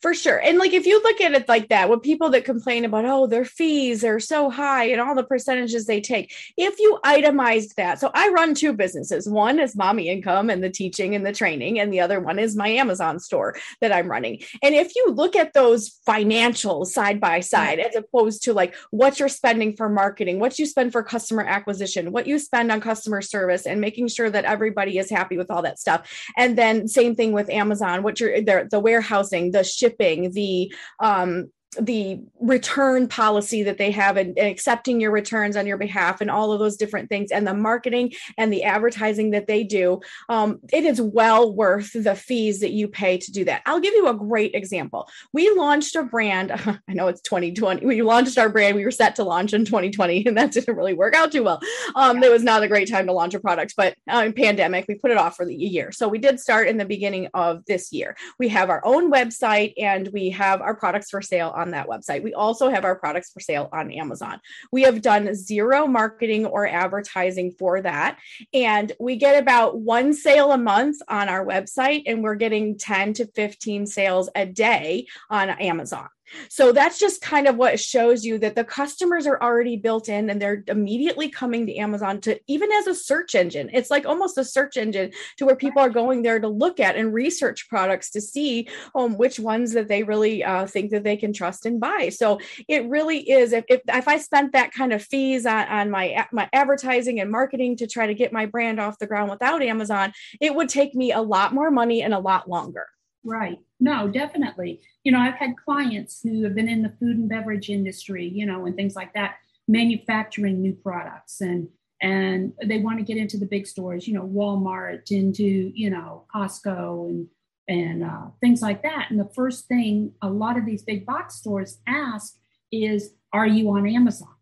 For 0.01 0.15
sure. 0.15 0.39
And 0.39 0.57
like 0.57 0.73
if 0.73 0.87
you 0.87 1.03
look 1.03 1.21
at 1.21 1.33
it 1.33 1.47
like 1.47 1.69
that, 1.69 1.91
with 1.91 2.03
people 2.03 2.31
that 2.31 2.47
complain 2.47 2.87
about, 2.87 3.05
oh, 3.05 3.27
their 3.27 3.45
fees 3.45 4.03
are 4.03 4.19
so 4.19 4.49
high 4.49 4.85
and 4.85 4.99
all 4.99 5.15
the 5.15 5.23
percentages 5.23 5.85
they 5.85 6.01
take, 6.01 6.35
if 6.57 6.79
you 6.79 6.99
itemized 7.05 7.77
that, 7.77 8.01
so 8.01 8.11
I 8.15 8.31
run 8.31 8.55
two 8.55 8.73
businesses. 8.73 9.29
One 9.29 9.61
is 9.61 9.77
mommy 9.77 10.09
income 10.09 10.49
and 10.49 10.65
the 10.65 10.71
teaching 10.71 11.15
and 11.15 11.27
the 11.27 11.33
training, 11.33 11.79
and 11.79 11.93
the 11.93 12.01
other 12.01 12.19
one 12.19 12.39
is 12.39 12.57
my 12.57 12.69
Amazon 12.69 13.19
store 13.19 13.57
that 13.83 13.93
I'm 13.93 14.11
running. 14.11 14.43
And 14.63 14.75
if 14.75 14.97
you 14.97 15.11
look 15.11 15.37
at 15.37 15.53
those 15.53 16.01
financials 16.09 16.87
side 16.87 17.21
by 17.21 17.41
side, 17.41 17.79
as 17.79 17.95
opposed 17.95 18.45
to 18.45 18.55
like 18.55 18.75
what 18.91 19.21
you're 19.21 19.29
spending 19.29 19.77
for 19.77 19.91
marketing, 19.91 20.41
what 20.41 20.59
you 20.59 20.65
spend 20.65 20.93
for 20.93 21.03
customer 21.03 21.43
acquisition, 21.43 22.11
what 22.11 22.27
you 22.27 22.39
spend 22.39 22.73
on 22.73 22.81
customer 22.81 23.21
service, 23.21 23.67
and 23.67 23.83
making 23.83 24.09
sure 24.09 24.31
that 24.31 24.47
everybody 24.47 24.97
is 24.97 25.11
happy 25.11 25.37
with 25.37 25.51
all 25.51 25.61
that 25.61 25.79
stuff. 25.79 26.11
And 26.39 26.57
then 26.57 26.89
same 26.89 27.15
thing 27.15 27.33
with 27.33 27.51
Amazon, 27.51 28.03
what 28.03 28.19
you're 28.19 28.41
the, 28.41 28.67
the 28.71 28.81
warehousing, 28.81 29.51
the 29.51 29.63
shipping, 29.63 29.90
the 30.33 30.73
um, 31.01 31.51
the 31.79 32.21
return 32.41 33.07
policy 33.07 33.63
that 33.63 33.79
they 33.79 33.93
have 33.93 34.17
and, 34.17 34.37
and, 34.37 34.49
accepting 34.49 35.01
your 35.01 35.13
returns 35.13 35.57
on 35.57 35.67
your 35.67 35.77
behalf 35.77 36.21
and 36.21 36.31
all 36.31 36.53
of 36.53 36.59
those 36.59 36.77
different 36.77 37.09
things 37.09 37.31
and 37.31 37.47
the 37.47 37.55
marketing 37.55 38.13
and 38.37 38.53
the 38.53 38.65
advertising 38.65 39.31
that 39.31 39.47
they 39.47 39.63
do 39.63 40.01
um, 40.29 40.59
it 40.73 40.85
is 40.85 41.01
well 41.01 41.53
worth 41.55 41.93
the 41.93 42.17
fees 42.17 42.61
that 42.61 42.73
you 42.73 42.89
pay 42.89 43.17
to 43.17 43.31
do 43.31 43.45
that. 43.45 43.63
I'll 43.67 43.79
give 43.79 43.95
you 43.95 44.09
a 44.09 44.15
great 44.15 44.55
example. 44.55 45.09
We 45.33 45.51
launched 45.51 45.95
a 45.95 46.03
brand 46.03 46.51
i 46.89 46.93
know 46.93 47.07
it's 47.07 47.21
2020 47.21 47.87
we 47.87 48.03
launched 48.03 48.37
our 48.39 48.49
brand 48.49 48.75
we 48.75 48.85
were 48.85 48.91
set 48.91 49.15
to 49.17 49.25
launch 49.25 49.53
in 49.53 49.65
2020 49.65 50.27
and 50.27 50.37
that 50.37 50.51
didn't 50.53 50.77
really 50.77 50.95
work 50.95 51.15
out 51.15 51.31
too 51.31 51.45
well. 51.45 51.61
Um, 51.95 52.23
it 52.23 52.33
was 52.33 52.43
not 52.43 52.63
a 52.63 52.69
great 52.69 52.91
time 52.91 53.07
to 53.07 53.13
launch 53.13 53.35
a 53.35 53.41
product 53.41 53.75
but 53.77 53.95
uh, 54.09 54.31
pandemic 54.35 54.87
we 54.89 54.97
put 54.97 55.13
it 55.13 55.17
off 55.17 55.37
for 55.37 55.47
the 55.47 55.55
year. 55.55 55.93
So 55.93 56.09
we 56.09 56.19
did 56.19 56.41
start 56.41 56.67
in 56.67 56.79
the 56.79 56.85
beginning 56.85 57.29
of 57.35 57.65
this 57.67 57.93
year. 57.93 58.17
We 58.39 58.49
have 58.49 58.71
our 58.71 58.85
own 58.85 59.13
website 59.13 59.75
and 59.79 60.09
we 60.13 60.31
have 60.31 60.61
our 60.61 60.75
products 60.75 61.11
for 61.11 61.23
sale 61.23 61.53
on 61.61 61.71
that 61.73 61.89
website. 61.89 62.23
We 62.23 62.35
also 62.35 62.69
have 62.71 62.85
our 62.85 62.97
products 62.97 63.31
for 63.31 63.41
sale 63.41 63.69
on 63.73 63.93
Amazon. 63.93 64.41
We 64.73 64.83
have 64.83 65.03
done 65.03 65.35
zero 65.35 65.87
marketing 65.87 66.47
or 66.47 66.67
advertising 66.67 67.53
for 67.53 67.81
that. 67.83 68.19
And 68.53 68.93
we 68.99 69.17
get 69.17 69.41
about 69.41 69.79
one 69.79 70.13
sale 70.15 70.53
a 70.53 70.59
month 70.59 70.97
on 71.09 71.29
our 71.29 71.45
website, 71.45 72.03
and 72.07 72.23
we're 72.23 72.35
getting 72.35 72.79
10 72.79 73.15
to 73.15 73.27
15 73.27 73.87
sales 73.87 74.29
a 74.35 74.47
day 74.47 75.07
on 75.29 75.51
Amazon. 75.51 76.09
So 76.49 76.73
that's 76.73 76.99
just 76.99 77.21
kind 77.21 77.47
of 77.47 77.57
what 77.57 77.81
shows 77.81 78.25
you 78.25 78.39
that 78.39 78.55
the 78.55 78.65
customers 78.65 79.27
are 79.27 79.41
already 79.43 79.77
built 79.77 80.09
in 80.09 80.31
and 80.31 80.41
they're 80.41 80.65
immediately 80.69 81.29
coming 81.29 81.67
to 81.67 81.77
Amazon 81.77 82.21
to 82.23 82.39
even 82.47 82.71
as 82.73 82.87
a 82.87 82.95
search 82.95 83.35
engine. 83.35 83.71
It's 83.73 83.91
like 83.91 84.07
almost 84.07 84.39
a 84.39 84.45
search 84.45 84.77
engine 84.77 85.13
to 85.37 85.47
where 85.47 85.57
people 85.57 85.83
are 85.83 85.91
going 85.91 86.23
there 86.23 86.39
to 86.39 86.49
look 86.49 86.81
at 86.81 86.97
and 86.97 87.13
research 87.13 87.69
products 87.69 88.11
to 88.11 88.21
see 88.21 88.69
um, 88.95 89.17
which 89.17 89.39
ones 89.39 89.73
that 89.73 89.89
they 89.89 90.03
really 90.03 90.45
uh, 90.45 90.67
think 90.67 90.91
that 90.91 91.05
they 91.05 91.17
can 91.17 91.33
trust 91.33 91.67
and 91.67 91.81
buy. 91.81 92.11
So 92.11 92.39
it 92.69 92.89
really 92.89 93.29
is. 93.31 93.53
If, 93.53 93.65
if, 93.69 93.81
if 93.89 94.09
I 94.09 94.19
spent 94.19 94.53
that 94.53 94.73
kind 94.73 94.93
of 94.93 95.03
fees 95.03 95.47
on, 95.47 95.67
on 95.67 95.91
my, 95.91 96.27
my 96.33 96.49
advertising 96.53 97.21
and 97.21 97.31
marketing 97.31 97.77
to 97.77 97.87
try 97.87 98.07
to 98.07 98.15
get 98.15 98.33
my 98.33 98.47
brand 98.47 98.81
off 98.81 98.99
the 98.99 99.07
ground 99.07 99.31
without 99.31 99.63
Amazon, 99.63 100.13
it 100.41 100.55
would 100.55 100.69
take 100.69 100.95
me 100.95 101.13
a 101.13 101.21
lot 101.21 101.55
more 101.55 101.71
money 101.71 102.03
and 102.03 102.15
a 102.15 102.19
lot 102.19 102.49
longer. 102.49 102.87
Right. 103.25 103.59
No, 103.79 104.09
definitely. 104.09 104.81
You 105.05 105.13
know, 105.13 105.19
I've 105.19 105.35
had 105.35 105.57
clients 105.63 106.21
who 106.23 106.43
have 106.45 106.55
been 106.55 106.69
in 106.69 106.83
the 106.83 106.95
food 106.99 107.19
and 107.19 107.29
beverage 107.29 107.69
industry, 107.69 108.27
you 108.27 108.47
know, 108.47 108.67
and 108.67 108.75
things 108.75 108.97
like 108.97 109.13
that, 109.15 109.37
manufacturing 109.69 110.61
new 110.61 110.73
products 110.73 111.41
and 111.41 111.69
and 112.03 112.55
they 112.65 112.79
want 112.79 112.99
to 112.99 113.05
get 113.05 113.19
into 113.19 113.37
the 113.37 113.45
big 113.45 113.67
stores, 113.67 114.09
you 114.09 114.15
know, 114.15 114.27
Walmart, 114.27 115.11
into, 115.11 115.71
you 115.75 115.91
know, 115.91 116.25
Costco 116.35 117.09
and 117.11 117.29
and 117.69 118.03
uh, 118.03 118.29
things 118.41 118.63
like 118.63 118.83
that. 118.83 119.09
And 119.11 119.21
the 119.21 119.31
first 119.35 119.67
thing 119.69 120.13
a 120.23 120.31
lot 120.31 120.57
of 120.57 120.65
these 120.65 120.83
big 120.83 121.05
box 121.05 121.37
stores 121.37 121.79
ask 121.87 122.37
is, 122.73 123.13
are 123.33 123.47
you 123.47 123.71
on 123.71 123.87
Amazon? 123.87 124.35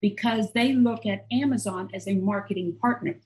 Because 0.00 0.52
they 0.52 0.72
look 0.72 1.04
at 1.04 1.26
Amazon 1.30 1.90
as 1.92 2.08
a 2.08 2.14
marketing 2.14 2.76
partner 2.80 3.16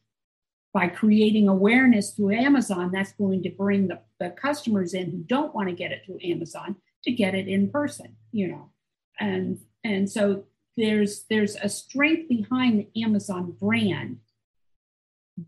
by 0.75 0.89
creating 0.89 1.49
awareness 1.49 2.11
through 2.11 2.35
Amazon, 2.35 2.91
that's 2.93 3.13
going 3.13 3.45
to 3.45 3.51
bring 3.51 3.87
the, 3.87 4.01
the 4.19 4.31
customers 4.31 4.93
in 4.93 5.11
who 5.11 5.19
don't 5.19 5.55
want 5.55 5.69
to 5.69 5.75
get 5.75 5.93
it 5.93 6.03
through 6.05 6.19
Amazon 6.23 6.77
to 7.05 7.13
get 7.13 7.35
it 7.35 7.47
in 7.47 7.71
person, 7.71 8.17
you 8.33 8.49
know. 8.49 8.71
And 9.19 9.61
and 9.85 10.11
so 10.11 10.45
there's 10.77 11.25
there's 11.31 11.55
a 11.55 11.69
strength 11.69 12.29
behind 12.29 12.81
the 12.81 13.03
Amazon 13.03 13.57
brand 13.59 14.19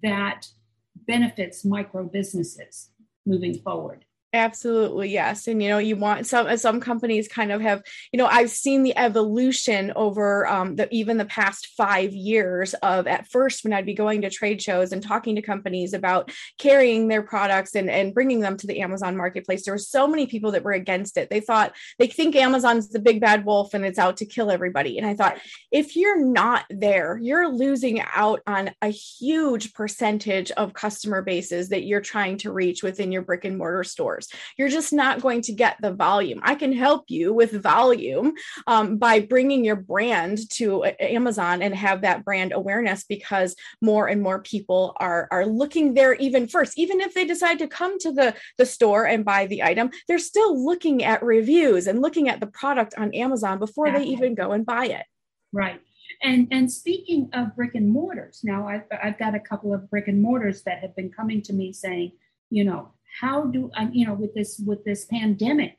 that 0.03 0.47
benefits 0.95 1.65
micro 1.65 2.05
businesses 2.05 2.91
moving 3.27 3.59
forward. 3.59 4.06
Absolutely, 4.37 5.11
yes. 5.11 5.47
And 5.47 5.63
you 5.63 5.71
know, 5.71 5.79
you 5.79 5.97
want 5.97 6.27
some 6.27 6.55
some 6.59 6.79
companies 6.79 7.27
kind 7.27 7.51
of 7.51 7.63
have, 7.63 7.83
you 8.13 8.19
know, 8.19 8.27
I've 8.27 8.51
seen 8.51 8.83
the 8.83 8.97
evolution 8.97 9.93
over 9.97 10.47
um, 10.47 10.77
the 10.77 10.93
even 10.95 11.17
the 11.17 11.25
past 11.25 11.69
five 11.77 12.13
years 12.13 12.75
of 12.75 13.07
at 13.07 13.29
first 13.29 13.65
when 13.65 13.73
I'd 13.73 13.87
be 13.87 13.95
going 13.95 14.21
to 14.23 14.31
trade 14.31 14.61
shows 14.61 14.93
and 14.93 15.03
talking 15.03 15.37
to 15.37 15.43
companies 15.43 15.95
about 15.95 16.31
carrying 16.59 17.09
their 17.09 17.23
products 17.23 17.75
and 17.75 17.89
and 17.89 18.13
bringing 18.13 18.41
them 18.41 18.59
to 18.59 18.67
the 18.67 18.81
Amazon 18.83 19.17
marketplace. 19.17 19.65
There 19.65 19.75
were 19.75 19.79
so 19.79 20.07
many 20.07 20.27
people 20.27 20.51
that 20.53 20.65
were 20.65 20.73
against 20.73 21.17
it. 21.17 21.31
They 21.31 21.41
thought 21.41 21.75
they 21.99 22.07
think 22.07 22.37
Amazon's 22.37 22.91
the 22.91 22.99
big 22.99 23.21
bad 23.21 23.47
wolf 23.47 23.73
and 23.73 23.87
it's 23.87 23.99
out 23.99 24.19
to 24.19 24.27
kill 24.27 24.51
everybody. 24.51 24.99
And 24.99 25.07
I 25.07 25.15
thought, 25.15 25.39
if 25.73 25.97
you're 25.97 26.23
not 26.23 26.67
there, 26.69 27.19
you're 27.23 27.49
losing 27.49 28.03
out 28.15 28.43
on 28.47 28.71
a 28.83 28.89
huge 28.89 29.73
percentage 29.73 30.51
of 30.53 30.75
customer 30.75 31.23
bases 31.23 31.71
that 31.71 31.85
you're 31.85 32.03
trying 32.03 32.37
to 32.39 32.53
reach 32.53 32.83
within 32.83 33.13
your 33.13 33.23
brick 33.23 33.45
and 33.47 33.57
mortar 33.57 33.83
stores. 33.83 34.26
You're 34.57 34.69
just 34.69 34.93
not 34.93 35.21
going 35.21 35.43
to 35.43 35.53
get 35.53 35.77
the 35.81 35.93
volume. 35.93 36.41
I 36.43 36.55
can 36.55 36.73
help 36.73 37.05
you 37.09 37.33
with 37.33 37.53
volume 37.53 38.35
um, 38.67 38.99
by 38.99 39.21
bringing 39.21 39.65
your 39.65 39.77
brand 39.77 40.39
to 40.55 40.85
Amazon 41.01 41.63
and 41.63 41.75
have 41.75 42.03
that 42.03 42.25
brand 42.25 42.53
awareness 42.53 43.05
because 43.05 43.55
more 43.81 44.09
and 44.09 44.23
more 44.23 44.41
people 44.43 44.97
are 44.99 45.29
are 45.31 45.47
looking 45.47 45.95
there 45.95 46.15
even 46.15 46.49
first. 46.49 46.79
Even 46.79 47.01
if 47.01 47.15
they 47.15 47.25
decide 47.25 47.59
to 47.59 47.69
come 47.69 47.99
to 48.01 48.13
the 48.13 48.35
the 48.59 48.67
store 48.67 49.07
and 49.07 49.25
buy 49.25 49.47
the 49.47 49.63
item, 49.63 49.91
they're 50.09 50.19
still 50.19 50.65
looking 50.65 51.05
at 51.05 51.23
reviews 51.23 51.87
and 51.87 52.03
looking 52.03 52.29
at 52.29 52.41
the 52.41 52.47
product 52.47 52.95
on 52.97 53.15
Amazon 53.15 53.59
before 53.59 53.91
they 53.91 54.05
even 54.05 54.35
go 54.35 54.53
and 54.53 54.67
buy 54.67 54.87
it. 54.87 55.07
Right. 55.53 55.81
And 56.23 56.49
and 56.51 56.71
speaking 56.71 57.29
of 57.33 57.55
brick 57.57 57.75
and 57.75 57.91
mortars, 57.91 58.41
now 58.43 58.67
I've 58.67 58.85
I've 59.03 59.19
got 59.19 59.35
a 59.35 59.41
couple 59.41 59.75
of 59.75 59.91
brick 59.91 60.09
and 60.09 60.21
mortars 60.21 60.63
that 60.63 60.81
have 60.81 60.95
been 60.97 61.11
coming 61.11 61.43
to 61.43 61.53
me 61.53 61.73
saying, 61.73 62.13
you 62.51 62.65
know, 62.65 62.93
how 63.21 63.47
do 63.47 63.71
I, 63.77 63.89
you 63.93 64.07
know, 64.07 64.15
with 64.15 64.35
this 64.35 64.61
with 64.65 64.85
this 64.85 65.05
pandemic 65.07 65.77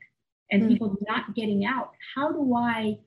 and 0.50 0.62
mm-hmm. 0.62 0.72
people 0.72 0.96
not 1.08 1.34
getting 1.34 1.64
out, 1.64 1.92
how 2.14 2.32
do 2.32 2.54
I 2.54 2.98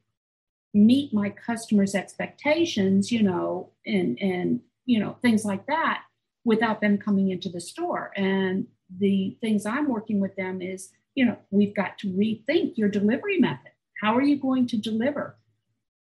meet 0.73 1.13
my 1.13 1.29
customers' 1.29 1.95
expectations, 1.95 3.11
you 3.11 3.23
know, 3.23 3.71
and 3.85 4.17
and 4.21 4.61
you 4.85 4.99
know, 4.99 5.17
things 5.21 5.45
like 5.45 5.65
that 5.67 6.03
without 6.43 6.81
them 6.81 6.97
coming 6.97 7.29
into 7.29 7.49
the 7.49 7.61
store. 7.61 8.11
And 8.15 8.67
the 8.99 9.37
things 9.41 9.65
I'm 9.65 9.87
working 9.87 10.19
with 10.19 10.35
them 10.35 10.61
is, 10.61 10.89
you 11.15 11.25
know, 11.25 11.37
we've 11.51 11.75
got 11.75 11.97
to 11.99 12.07
rethink 12.07 12.77
your 12.77 12.89
delivery 12.89 13.37
method. 13.37 13.71
How 14.01 14.15
are 14.15 14.23
you 14.23 14.37
going 14.37 14.67
to 14.67 14.77
deliver? 14.77 15.37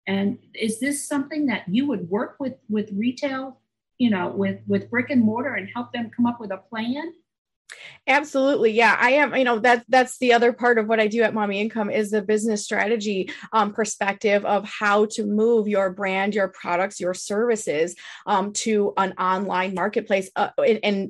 And 0.07 0.39
is 0.53 0.79
this 0.79 1.07
something 1.07 1.47
that 1.47 1.67
you 1.67 1.87
would 1.87 2.09
work 2.09 2.35
with 2.39 2.55
with 2.69 2.89
retail, 2.93 3.59
you 3.97 4.09
know, 4.09 4.29
with 4.29 4.59
with 4.67 4.89
brick 4.89 5.09
and 5.09 5.21
mortar 5.21 5.53
and 5.53 5.69
help 5.73 5.93
them 5.93 6.11
come 6.15 6.25
up 6.25 6.39
with 6.39 6.51
a 6.51 6.57
plan? 6.57 7.13
Absolutely. 8.07 8.71
Yeah, 8.71 8.97
I 8.99 9.11
am. 9.11 9.35
You 9.35 9.43
know, 9.43 9.59
that 9.59 9.85
that's 9.87 10.17
the 10.17 10.33
other 10.33 10.51
part 10.51 10.79
of 10.79 10.87
what 10.87 10.99
I 10.99 11.05
do 11.05 11.21
at 11.21 11.33
Mommy 11.33 11.61
Income 11.61 11.91
is 11.91 12.09
the 12.09 12.23
business 12.23 12.63
strategy 12.63 13.31
um, 13.53 13.71
perspective 13.71 14.43
of 14.45 14.65
how 14.65 15.05
to 15.11 15.25
move 15.25 15.67
your 15.67 15.91
brand, 15.91 16.33
your 16.33 16.47
products, 16.47 16.99
your 16.99 17.13
services 17.13 17.95
um, 18.25 18.51
to 18.53 18.93
an 18.97 19.13
online 19.19 19.75
marketplace 19.75 20.31
uh, 20.35 20.49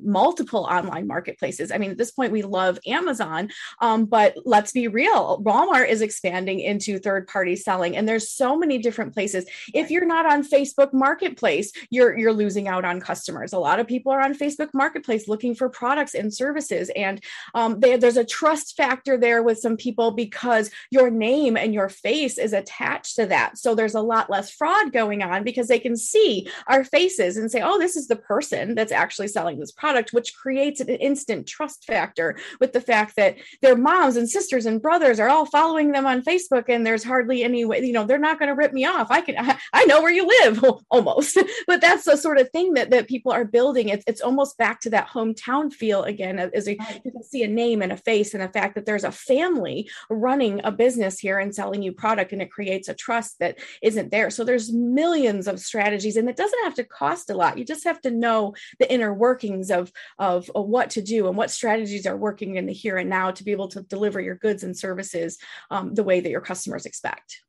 multiple 0.04 0.68
online 0.70 1.06
marketplaces. 1.06 1.72
I 1.72 1.78
mean, 1.78 1.92
at 1.92 1.98
this 1.98 2.10
point, 2.10 2.32
we 2.32 2.42
love 2.42 2.78
Amazon, 2.86 3.48
um, 3.80 4.04
but 4.04 4.34
let's 4.44 4.72
be 4.72 4.86
real. 4.88 5.42
Walmart 5.42 5.88
is 5.88 6.02
expanding 6.02 6.60
into 6.60 6.98
third 6.98 7.26
party 7.28 7.56
selling, 7.56 7.96
and 7.96 8.06
there's 8.06 8.30
so 8.30 8.58
many 8.58 8.76
different 8.76 9.14
places. 9.14 9.46
If 9.72 9.90
you're 9.90 10.04
not 10.04 10.26
on 10.26 10.46
Facebook 10.46 10.92
Marketplace, 10.92 11.72
you're 11.88 12.18
you're 12.18 12.34
losing 12.34 12.68
out 12.68 12.84
on 12.84 13.00
customers. 13.00 13.54
A 13.54 13.58
lot 13.58 13.80
of 13.80 13.86
people 13.86 14.12
are 14.12 14.20
on 14.20 14.34
Facebook 14.34 14.68
Marketplace 14.74 15.26
looking 15.26 15.54
for 15.54 15.70
products 15.70 16.12
and 16.14 16.32
services 16.32 16.49
services. 16.50 16.90
And 16.96 17.22
um, 17.54 17.78
they, 17.78 17.96
there's 17.96 18.16
a 18.16 18.24
trust 18.24 18.76
factor 18.76 19.16
there 19.16 19.42
with 19.42 19.58
some 19.58 19.76
people 19.76 20.10
because 20.10 20.70
your 20.90 21.10
name 21.10 21.56
and 21.56 21.72
your 21.72 21.88
face 21.88 22.38
is 22.38 22.52
attached 22.52 23.16
to 23.16 23.26
that. 23.26 23.56
So 23.56 23.74
there's 23.74 23.94
a 23.94 24.00
lot 24.00 24.30
less 24.30 24.50
fraud 24.50 24.92
going 24.92 25.22
on 25.22 25.44
because 25.44 25.68
they 25.68 25.78
can 25.78 25.96
see 25.96 26.48
our 26.66 26.82
faces 26.82 27.36
and 27.36 27.50
say, 27.50 27.60
oh, 27.62 27.78
this 27.78 27.94
is 27.96 28.08
the 28.08 28.16
person 28.16 28.74
that's 28.74 28.90
actually 28.90 29.28
selling 29.28 29.60
this 29.60 29.70
product, 29.70 30.12
which 30.12 30.34
creates 30.34 30.80
an 30.80 30.88
instant 30.88 31.46
trust 31.46 31.84
factor 31.84 32.36
with 32.58 32.72
the 32.72 32.80
fact 32.80 33.14
that 33.16 33.36
their 33.62 33.76
moms 33.76 34.16
and 34.16 34.28
sisters 34.28 34.66
and 34.66 34.82
brothers 34.82 35.20
are 35.20 35.28
all 35.28 35.46
following 35.46 35.92
them 35.92 36.06
on 36.06 36.22
Facebook 36.22 36.64
and 36.68 36.84
there's 36.84 37.04
hardly 37.04 37.44
any 37.44 37.64
way, 37.64 37.80
you 37.84 37.92
know, 37.92 38.04
they're 38.04 38.18
not 38.18 38.40
going 38.40 38.48
to 38.48 38.54
rip 38.56 38.72
me 38.72 38.84
off. 38.84 39.06
I 39.10 39.20
can, 39.20 39.36
I, 39.38 39.56
I 39.72 39.84
know 39.84 40.02
where 40.02 40.12
you 40.12 40.26
live 40.26 40.64
almost, 40.90 41.38
but 41.68 41.80
that's 41.80 42.04
the 42.04 42.16
sort 42.16 42.38
of 42.38 42.50
thing 42.50 42.74
that, 42.74 42.90
that 42.90 43.08
people 43.08 43.30
are 43.30 43.44
building. 43.44 43.88
It's, 43.88 44.04
it's 44.08 44.20
almost 44.20 44.58
back 44.58 44.80
to 44.80 44.90
that 44.90 45.08
hometown 45.08 45.72
feel 45.72 46.02
again 46.02 46.39
a, 46.40 46.56
is 46.56 46.68
a 46.68 46.78
you 47.04 47.12
can 47.12 47.22
see 47.22 47.42
a 47.42 47.48
name 47.48 47.82
and 47.82 47.92
a 47.92 47.96
face 47.96 48.34
and 48.34 48.42
the 48.42 48.48
fact 48.48 48.74
that 48.74 48.86
there's 48.86 49.04
a 49.04 49.12
family 49.12 49.90
running 50.08 50.60
a 50.64 50.72
business 50.72 51.18
here 51.18 51.38
and 51.38 51.54
selling 51.54 51.82
you 51.82 51.92
product 51.92 52.32
and 52.32 52.42
it 52.42 52.50
creates 52.50 52.88
a 52.88 52.94
trust 52.94 53.38
that 53.40 53.58
isn't 53.82 54.10
there. 54.10 54.30
So 54.30 54.44
there's 54.44 54.72
millions 54.72 55.46
of 55.46 55.60
strategies 55.60 56.16
and 56.16 56.28
it 56.28 56.36
doesn't 56.36 56.64
have 56.64 56.74
to 56.74 56.84
cost 56.84 57.30
a 57.30 57.34
lot. 57.34 57.58
You 57.58 57.64
just 57.64 57.84
have 57.84 58.00
to 58.02 58.10
know 58.10 58.54
the 58.78 58.92
inner 58.92 59.12
workings 59.12 59.70
of 59.70 59.92
of, 60.18 60.50
of 60.54 60.66
what 60.66 60.90
to 60.90 61.02
do 61.02 61.28
and 61.28 61.36
what 61.36 61.50
strategies 61.50 62.06
are 62.06 62.16
working 62.16 62.56
in 62.56 62.66
the 62.66 62.72
here 62.72 62.96
and 62.96 63.10
now 63.10 63.30
to 63.30 63.44
be 63.44 63.52
able 63.52 63.68
to 63.68 63.82
deliver 63.82 64.20
your 64.20 64.36
goods 64.36 64.62
and 64.62 64.76
services 64.76 65.38
um, 65.70 65.94
the 65.94 66.04
way 66.04 66.20
that 66.20 66.30
your 66.30 66.40
customers 66.40 66.86
expect. 66.86 67.42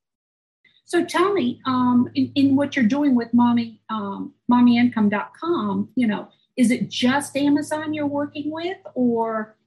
So 0.86 1.06
tell 1.06 1.32
me, 1.32 1.62
um, 1.66 2.10
in, 2.16 2.32
in, 2.36 2.56
what 2.58 2.76
you're 2.76 2.84
doing 2.84 3.16
with 3.16 3.34
mommy, 3.34 3.82
um, 3.90 4.34
mommyincome.com, 4.52 5.90
you 5.96 6.06
know, 6.06 6.28
is 6.58 6.72
it 6.72 6.90
just 6.90 7.36
Amazon 7.36 7.94
you're 7.94 8.08
working 8.08 8.52
with, 8.52 8.78
or 8.94 9.58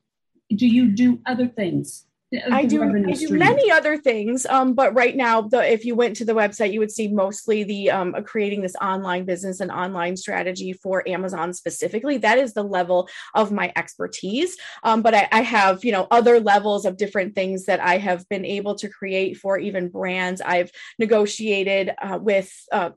do 0.55 0.66
you 0.66 0.88
do 0.88 1.20
other 1.27 1.49
things? 1.49 2.07
I 2.51 2.64
do, 2.64 2.83
I 2.83 3.12
do 3.12 3.37
many 3.37 3.70
other 3.70 3.97
things, 3.97 4.47
um, 4.47 4.75
but 4.75 4.94
right 4.94 5.14
now, 5.14 5.42
the, 5.42 5.70
if 5.70 5.85
you 5.85 5.94
went 5.94 6.16
to 6.16 6.25
the 6.25 6.35
website, 6.35 6.73
you 6.73 6.81
would 6.81 6.90
see 6.90 7.09
mostly 7.09 7.64
the 7.64 7.90
um, 7.90 8.14
creating 8.25 8.62
this 8.62 8.75
online 8.81 9.25
business 9.25 9.61
and 9.61 9.70
online 9.70 10.16
strategy 10.16 10.73
for 10.73 11.09
Amazon 11.09 11.53
specifically. 11.53 12.16
That 12.18 12.38
is 12.38 12.55
the 12.55 12.64
level 12.64 13.09
of 13.35 13.53
my 13.53 13.73
expertise. 13.77 14.57
Um, 14.83 15.03
but 15.03 15.14
I, 15.14 15.29
I, 15.31 15.42
have, 15.42 15.85
you 15.85 15.92
know, 15.92 16.09
other 16.11 16.40
levels 16.40 16.85
of 16.85 16.97
different 16.97 17.35
things 17.35 17.66
that 17.66 17.81
I 17.81 17.99
have 17.99 18.29
been 18.29 18.44
able 18.44 18.75
to 18.77 18.88
create 18.88 19.37
for 19.37 19.59
even 19.59 19.88
brands. 19.88 20.40
I've 20.40 20.73
negotiated 20.99 21.92
uh, 22.01 22.18
with 22.20 22.53
uh, 22.73 22.90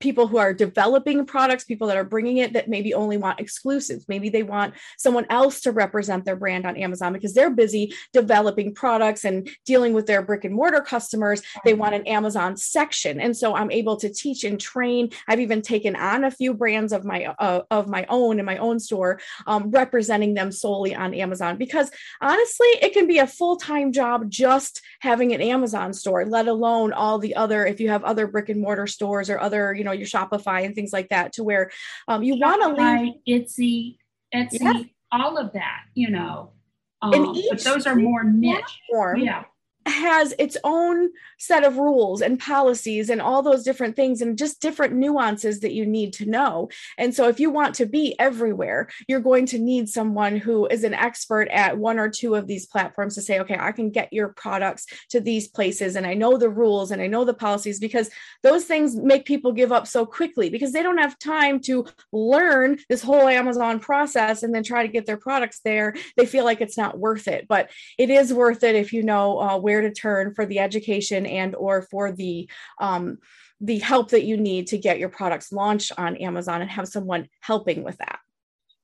people 0.00 0.26
who 0.26 0.38
are 0.38 0.52
developing 0.52 1.24
products, 1.26 1.64
people 1.64 1.88
that 1.88 1.96
are 1.96 2.04
bringing 2.04 2.38
it 2.38 2.52
that 2.52 2.68
maybe 2.68 2.94
only 2.94 3.16
want 3.16 3.40
exclusives. 3.40 4.06
Maybe 4.08 4.28
they 4.28 4.42
want 4.42 4.74
someone 4.96 5.26
else 5.30 5.60
to 5.62 5.72
represent 5.72 6.24
their 6.24 6.36
brand 6.36 6.66
on 6.66 6.76
Amazon 6.76 7.12
because 7.12 7.34
they're 7.34 7.50
busy 7.50 7.94
developing 8.12 8.74
products 8.74 9.24
and 9.24 9.48
dealing 9.64 9.92
with 9.92 10.06
their 10.06 10.22
brick 10.22 10.44
and 10.44 10.54
mortar 10.54 10.80
customers. 10.80 11.42
They 11.64 11.74
want 11.74 11.94
an 11.94 12.06
Amazon 12.06 12.56
section. 12.56 13.20
And 13.20 13.36
so 13.36 13.54
I'm 13.54 13.70
able 13.70 13.96
to 13.96 14.08
teach 14.08 14.44
and 14.44 14.60
train. 14.60 15.10
I've 15.26 15.40
even 15.40 15.62
taken 15.62 15.96
on 15.96 16.24
a 16.24 16.30
few 16.30 16.54
brands 16.54 16.92
of 16.92 17.04
my 17.04 17.26
uh, 17.38 17.62
of 17.70 17.88
my 17.88 18.06
own 18.08 18.38
in 18.38 18.44
my 18.44 18.56
own 18.58 18.78
store, 18.78 19.20
um, 19.46 19.70
representing 19.70 20.34
them 20.34 20.52
solely 20.52 20.94
on 20.94 21.14
Amazon 21.14 21.56
because 21.56 21.90
honestly, 22.20 22.68
it 22.82 22.92
can 22.92 23.06
be 23.06 23.18
a 23.18 23.26
full-time 23.26 23.92
job 23.92 24.30
just 24.30 24.82
having 25.00 25.32
an 25.34 25.40
Amazon 25.40 25.92
store, 25.92 26.24
let 26.24 26.48
alone 26.48 26.92
all 26.92 27.18
the 27.18 27.36
other 27.36 27.66
if 27.66 27.80
you 27.80 27.88
have 27.88 28.04
other 28.04 28.26
brick 28.26 28.48
and 28.48 28.60
mortar 28.60 28.86
stores 28.86 29.30
or 29.30 29.40
other, 29.40 29.74
you 29.74 29.84
know, 29.84 29.87
know 29.88 29.94
your 29.94 30.06
Shopify 30.06 30.64
and 30.64 30.74
things 30.74 30.92
like 30.92 31.08
that 31.08 31.32
to 31.34 31.44
where 31.44 31.70
um, 32.06 32.22
you 32.22 32.36
want 32.38 32.62
to 32.62 32.82
leave 32.82 33.14
Etsy, 33.28 33.96
Etsy, 34.34 34.58
yeah. 34.60 34.82
all 35.12 35.36
of 35.36 35.52
that, 35.54 35.80
you 35.94 36.10
know. 36.10 36.52
Um, 37.00 37.36
but 37.50 37.60
those 37.60 37.86
are 37.86 37.94
more 37.94 38.24
niche. 38.24 38.80
Platform, 38.90 39.20
yeah 39.20 39.44
has 39.88 40.34
its 40.38 40.56
own 40.64 41.10
set 41.38 41.64
of 41.64 41.78
rules 41.78 42.20
and 42.22 42.38
policies 42.38 43.10
and 43.10 43.20
all 43.20 43.42
those 43.42 43.64
different 43.64 43.96
things 43.96 44.20
and 44.20 44.38
just 44.38 44.60
different 44.60 44.94
nuances 44.94 45.60
that 45.60 45.72
you 45.72 45.86
need 45.86 46.12
to 46.14 46.26
know. 46.26 46.68
And 46.96 47.14
so, 47.14 47.28
if 47.28 47.40
you 47.40 47.50
want 47.50 47.74
to 47.76 47.86
be 47.86 48.14
everywhere, 48.18 48.88
you're 49.06 49.20
going 49.20 49.46
to 49.46 49.58
need 49.58 49.88
someone 49.88 50.36
who 50.36 50.66
is 50.66 50.84
an 50.84 50.94
expert 50.94 51.48
at 51.48 51.78
one 51.78 51.98
or 51.98 52.08
two 52.08 52.34
of 52.34 52.46
these 52.46 52.66
platforms 52.66 53.14
to 53.14 53.22
say, 53.22 53.40
okay, 53.40 53.56
I 53.58 53.72
can 53.72 53.90
get 53.90 54.12
your 54.12 54.28
products 54.28 54.86
to 55.10 55.20
these 55.20 55.48
places 55.48 55.96
and 55.96 56.06
I 56.06 56.14
know 56.14 56.36
the 56.36 56.50
rules 56.50 56.90
and 56.90 57.00
I 57.00 57.06
know 57.06 57.24
the 57.24 57.34
policies 57.34 57.80
because 57.80 58.10
those 58.42 58.64
things 58.64 58.96
make 58.96 59.24
people 59.24 59.52
give 59.52 59.72
up 59.72 59.86
so 59.86 60.04
quickly 60.04 60.50
because 60.50 60.72
they 60.72 60.82
don't 60.82 60.98
have 60.98 61.18
time 61.18 61.60
to 61.60 61.86
learn 62.12 62.78
this 62.88 63.02
whole 63.02 63.28
Amazon 63.28 63.80
process 63.80 64.42
and 64.42 64.54
then 64.54 64.62
try 64.62 64.82
to 64.82 64.92
get 64.92 65.06
their 65.06 65.16
products 65.16 65.60
there. 65.64 65.94
They 66.16 66.26
feel 66.26 66.44
like 66.44 66.60
it's 66.60 66.76
not 66.76 66.98
worth 66.98 67.28
it, 67.28 67.46
but 67.48 67.70
it 67.96 68.10
is 68.10 68.32
worth 68.32 68.62
it 68.62 68.74
if 68.74 68.92
you 68.92 69.02
know 69.02 69.40
uh, 69.40 69.58
where 69.58 69.77
where 69.78 69.88
to 69.88 69.94
turn 69.94 70.34
for 70.34 70.44
the 70.44 70.58
education 70.58 71.26
and 71.26 71.54
or 71.54 71.82
for 71.82 72.12
the 72.12 72.48
um, 72.80 73.18
the 73.60 73.78
help 73.78 74.10
that 74.10 74.24
you 74.24 74.36
need 74.36 74.68
to 74.68 74.78
get 74.78 74.98
your 74.98 75.08
products 75.08 75.50
launched 75.52 75.92
on 75.98 76.16
Amazon 76.16 76.60
and 76.62 76.70
have 76.70 76.86
someone 76.86 77.28
helping 77.40 77.82
with 77.82 77.98
that. 77.98 78.20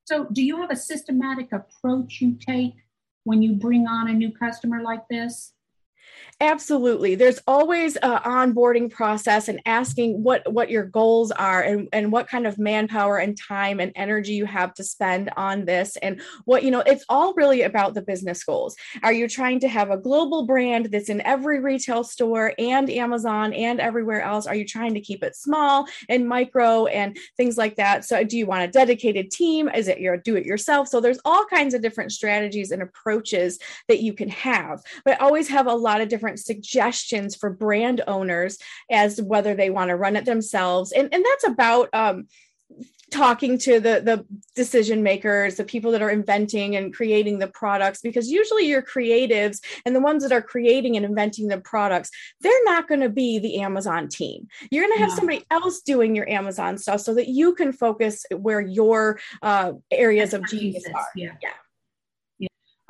So, 0.04 0.26
do 0.32 0.42
you 0.42 0.60
have 0.60 0.70
a 0.70 0.76
systematic 0.76 1.52
approach 1.52 2.20
you 2.20 2.36
take 2.40 2.74
when 3.24 3.42
you 3.42 3.54
bring 3.54 3.86
on 3.86 4.08
a 4.08 4.12
new 4.12 4.32
customer 4.32 4.82
like 4.82 5.06
this? 5.08 5.52
Absolutely. 6.40 7.14
There's 7.14 7.40
always 7.46 7.96
a 7.96 8.18
onboarding 8.20 8.90
process 8.90 9.48
and 9.48 9.60
asking 9.66 10.22
what 10.22 10.52
what 10.52 10.68
your 10.68 10.84
goals 10.84 11.30
are 11.30 11.62
and, 11.62 11.88
and 11.92 12.10
what 12.10 12.28
kind 12.28 12.46
of 12.46 12.58
manpower 12.58 13.18
and 13.18 13.38
time 13.38 13.78
and 13.78 13.92
energy 13.94 14.32
you 14.32 14.44
have 14.44 14.74
to 14.74 14.84
spend 14.84 15.30
on 15.36 15.64
this 15.64 15.96
and 15.96 16.20
what 16.44 16.64
you 16.64 16.72
know 16.72 16.80
it's 16.80 17.04
all 17.08 17.34
really 17.34 17.62
about 17.62 17.94
the 17.94 18.02
business 18.02 18.42
goals. 18.42 18.74
Are 19.04 19.12
you 19.12 19.28
trying 19.28 19.60
to 19.60 19.68
have 19.68 19.90
a 19.90 19.96
global 19.96 20.44
brand 20.44 20.86
that's 20.86 21.08
in 21.08 21.20
every 21.20 21.60
retail 21.60 22.02
store 22.02 22.52
and 22.58 22.90
Amazon 22.90 23.52
and 23.52 23.80
everywhere 23.80 24.22
else? 24.22 24.46
Are 24.46 24.56
you 24.56 24.66
trying 24.66 24.94
to 24.94 25.00
keep 25.00 25.22
it 25.22 25.36
small 25.36 25.86
and 26.08 26.28
micro 26.28 26.86
and 26.86 27.16
things 27.36 27.56
like 27.56 27.76
that? 27.76 28.04
So 28.04 28.24
do 28.24 28.36
you 28.36 28.46
want 28.46 28.64
a 28.64 28.68
dedicated 28.68 29.30
team? 29.30 29.68
Is 29.68 29.86
it 29.86 30.00
your 30.00 30.16
do 30.16 30.34
it 30.36 30.46
yourself? 30.46 30.88
So 30.88 31.00
there's 31.00 31.20
all 31.24 31.44
kinds 31.44 31.74
of 31.74 31.82
different 31.82 32.10
strategies 32.10 32.72
and 32.72 32.82
approaches 32.82 33.60
that 33.88 34.00
you 34.02 34.12
can 34.12 34.28
have. 34.30 34.82
But 35.04 35.20
always 35.20 35.48
have 35.48 35.68
a 35.68 35.74
lot 35.74 36.00
of 36.00 36.08
different 36.08 36.23
suggestions 36.38 37.36
for 37.36 37.50
brand 37.50 38.02
owners 38.06 38.58
as 38.90 39.20
whether 39.20 39.54
they 39.54 39.70
want 39.70 39.88
to 39.88 39.96
run 39.96 40.16
it 40.16 40.24
themselves. 40.24 40.92
And, 40.92 41.12
and 41.12 41.24
that's 41.24 41.46
about 41.46 41.88
um, 41.92 42.26
talking 43.14 43.58
to 43.58 43.78
the 43.78 44.00
the 44.00 44.26
decision 44.56 45.02
makers 45.02 45.54
the 45.54 45.64
people 45.64 45.92
that 45.92 46.02
are 46.02 46.10
inventing 46.10 46.74
and 46.74 46.92
creating 46.92 47.38
the 47.38 47.46
products 47.46 48.00
because 48.00 48.28
usually 48.28 48.66
your 48.66 48.82
creatives 48.82 49.60
and 49.86 49.94
the 49.94 50.00
ones 50.00 50.22
that 50.22 50.32
are 50.32 50.42
creating 50.42 50.96
and 50.96 51.04
inventing 51.04 51.46
the 51.46 51.60
products 51.60 52.10
they're 52.40 52.64
not 52.64 52.88
going 52.88 53.00
to 53.00 53.08
be 53.08 53.38
the 53.38 53.60
amazon 53.60 54.08
team 54.08 54.48
you're 54.70 54.84
going 54.84 54.96
to 54.96 55.00
have 55.00 55.10
no. 55.10 55.14
somebody 55.14 55.44
else 55.50 55.80
doing 55.82 56.16
your 56.16 56.28
amazon 56.28 56.76
stuff 56.76 57.00
so 57.00 57.14
that 57.14 57.28
you 57.28 57.54
can 57.54 57.72
focus 57.72 58.26
where 58.34 58.60
your 58.60 59.20
uh, 59.42 59.72
areas 59.92 60.32
That's 60.32 60.52
of 60.52 60.58
genius 60.58 60.84
are 60.92 61.06
yeah. 61.14 61.34
yeah 61.40 61.50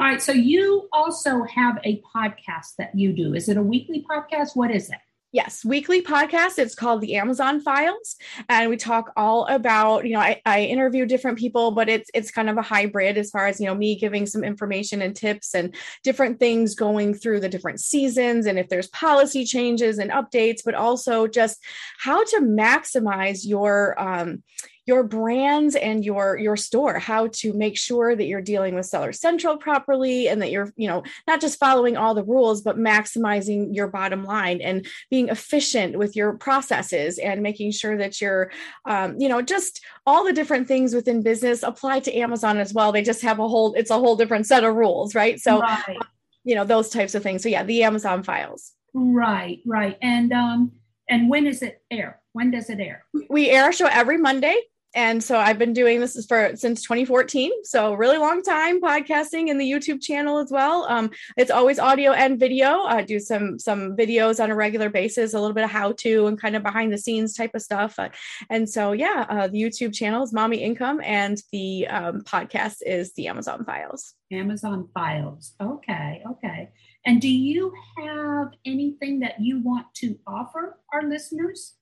all 0.00 0.08
right. 0.08 0.20
So 0.20 0.32
you 0.32 0.88
also 0.92 1.44
have 1.44 1.78
a 1.84 2.02
podcast 2.14 2.74
that 2.78 2.90
you 2.94 3.12
do. 3.12 3.34
Is 3.34 3.48
it 3.48 3.56
a 3.56 3.62
weekly 3.62 4.04
podcast? 4.10 4.50
What 4.54 4.72
is 4.72 4.90
it? 4.90 4.98
Yes, 5.30 5.64
weekly 5.64 6.00
podcast. 6.00 6.58
It's 6.58 6.76
called 6.76 7.00
the 7.00 7.16
Amazon 7.16 7.60
Files, 7.60 8.14
and 8.48 8.70
we 8.70 8.76
talk 8.76 9.12
all 9.16 9.46
about. 9.46 10.04
You 10.04 10.14
know, 10.14 10.20
I, 10.20 10.40
I 10.46 10.62
interview 10.62 11.06
different 11.06 11.38
people, 11.38 11.72
but 11.72 11.88
it's 11.88 12.08
it's 12.14 12.30
kind 12.30 12.48
of 12.48 12.56
a 12.56 12.62
hybrid 12.62 13.18
as 13.18 13.30
far 13.30 13.48
as 13.48 13.60
you 13.60 13.66
know 13.66 13.74
me 13.74 13.96
giving 13.96 14.26
some 14.26 14.44
information 14.44 15.02
and 15.02 15.14
tips 15.14 15.52
and 15.52 15.74
different 16.04 16.38
things 16.38 16.76
going 16.76 17.14
through 17.14 17.40
the 17.40 17.48
different 17.48 17.80
seasons 17.80 18.46
and 18.46 18.60
if 18.60 18.68
there's 18.68 18.86
policy 18.88 19.44
changes 19.44 19.98
and 19.98 20.12
updates, 20.12 20.60
but 20.64 20.76
also 20.76 21.26
just 21.26 21.60
how 21.98 22.22
to 22.22 22.36
maximize 22.36 23.40
your 23.44 24.00
um, 24.00 24.42
your 24.86 25.02
brands 25.02 25.74
and 25.76 26.04
your 26.04 26.36
your 26.36 26.56
store 26.56 26.98
how 26.98 27.26
to 27.28 27.52
make 27.54 27.76
sure 27.78 28.14
that 28.14 28.26
you're 28.26 28.42
dealing 28.42 28.74
with 28.74 28.84
seller 28.84 29.12
central 29.12 29.56
properly 29.56 30.28
and 30.28 30.42
that 30.42 30.50
you're 30.50 30.72
you 30.76 30.86
know 30.86 31.02
not 31.26 31.40
just 31.40 31.58
following 31.58 31.96
all 31.96 32.14
the 32.14 32.24
rules 32.24 32.60
but 32.60 32.78
maximizing 32.78 33.74
your 33.74 33.88
bottom 33.88 34.24
line 34.24 34.60
and 34.60 34.86
being 35.10 35.28
efficient 35.28 35.96
with 35.96 36.14
your 36.14 36.34
processes 36.34 37.18
and 37.18 37.42
making 37.42 37.70
sure 37.70 37.96
that 37.96 38.20
you're 38.20 38.50
um, 38.84 39.18
you 39.18 39.28
know 39.28 39.40
just 39.40 39.80
all 40.06 40.24
the 40.24 40.32
different 40.32 40.68
things 40.68 40.94
within 40.94 41.22
business 41.22 41.62
apply 41.62 42.00
to 42.00 42.14
amazon 42.14 42.58
as 42.58 42.74
well. 42.74 42.92
They 42.92 43.02
just 43.02 43.22
have 43.22 43.38
a 43.38 43.48
whole 43.48 43.74
it's 43.74 43.90
a 43.90 43.98
whole 43.98 44.16
different 44.16 44.46
set 44.46 44.64
of 44.64 44.74
rules 44.74 45.14
right? 45.14 45.40
So 45.40 45.60
right. 45.60 45.98
you 46.44 46.54
know 46.54 46.64
those 46.64 46.90
types 46.90 47.14
of 47.14 47.22
things. 47.22 47.42
So 47.42 47.48
yeah 47.48 47.64
the 47.64 47.84
amazon 47.84 48.22
files. 48.22 48.72
Right 48.92 49.60
right. 49.64 49.96
And 50.02 50.32
um 50.32 50.72
and 51.08 51.30
when 51.30 51.46
is 51.46 51.62
it 51.62 51.82
air? 51.90 52.20
When 52.32 52.50
does 52.50 52.68
it 52.68 52.80
air? 52.80 53.04
We 53.30 53.48
air 53.48 53.70
a 53.70 53.72
show 53.72 53.86
every 53.86 54.18
monday 54.18 54.60
and 54.94 55.22
so 55.22 55.38
I've 55.38 55.58
been 55.58 55.72
doing 55.72 56.00
this 56.00 56.24
for 56.26 56.52
since 56.54 56.82
2014, 56.82 57.50
so 57.64 57.94
really 57.94 58.18
long 58.18 58.42
time 58.42 58.80
podcasting 58.80 59.48
in 59.48 59.58
the 59.58 59.70
YouTube 59.70 60.00
channel 60.00 60.38
as 60.38 60.50
well. 60.50 60.86
Um, 60.88 61.10
it's 61.36 61.50
always 61.50 61.78
audio 61.78 62.12
and 62.12 62.38
video. 62.38 62.82
I 62.82 63.02
do 63.02 63.18
some 63.18 63.58
some 63.58 63.96
videos 63.96 64.42
on 64.42 64.50
a 64.50 64.54
regular 64.54 64.90
basis, 64.90 65.34
a 65.34 65.40
little 65.40 65.54
bit 65.54 65.64
of 65.64 65.70
how 65.70 65.92
to 65.92 66.26
and 66.26 66.40
kind 66.40 66.56
of 66.56 66.62
behind 66.62 66.92
the 66.92 66.98
scenes 66.98 67.34
type 67.34 67.50
of 67.54 67.62
stuff. 67.62 67.98
Uh, 67.98 68.10
and 68.50 68.68
so 68.68 68.92
yeah, 68.92 69.26
uh, 69.28 69.48
the 69.48 69.60
YouTube 69.60 69.94
channel 69.94 70.22
is 70.22 70.32
Mommy 70.32 70.58
Income, 70.58 71.00
and 71.04 71.42
the 71.52 71.86
um, 71.88 72.22
podcast 72.22 72.76
is 72.86 73.12
the 73.14 73.28
Amazon 73.28 73.64
Files. 73.64 74.14
Amazon 74.32 74.88
Files. 74.94 75.54
Okay, 75.60 76.22
okay. 76.30 76.70
And 77.06 77.20
do 77.20 77.28
you 77.28 77.72
have 77.98 78.48
anything 78.64 79.20
that 79.20 79.40
you 79.40 79.60
want 79.60 79.86
to 79.96 80.18
offer 80.26 80.78
our 80.92 81.02
listeners 81.02 81.74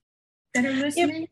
that 0.53 0.65
are 0.65 0.71
listening? 0.71 1.23
if 1.23 1.29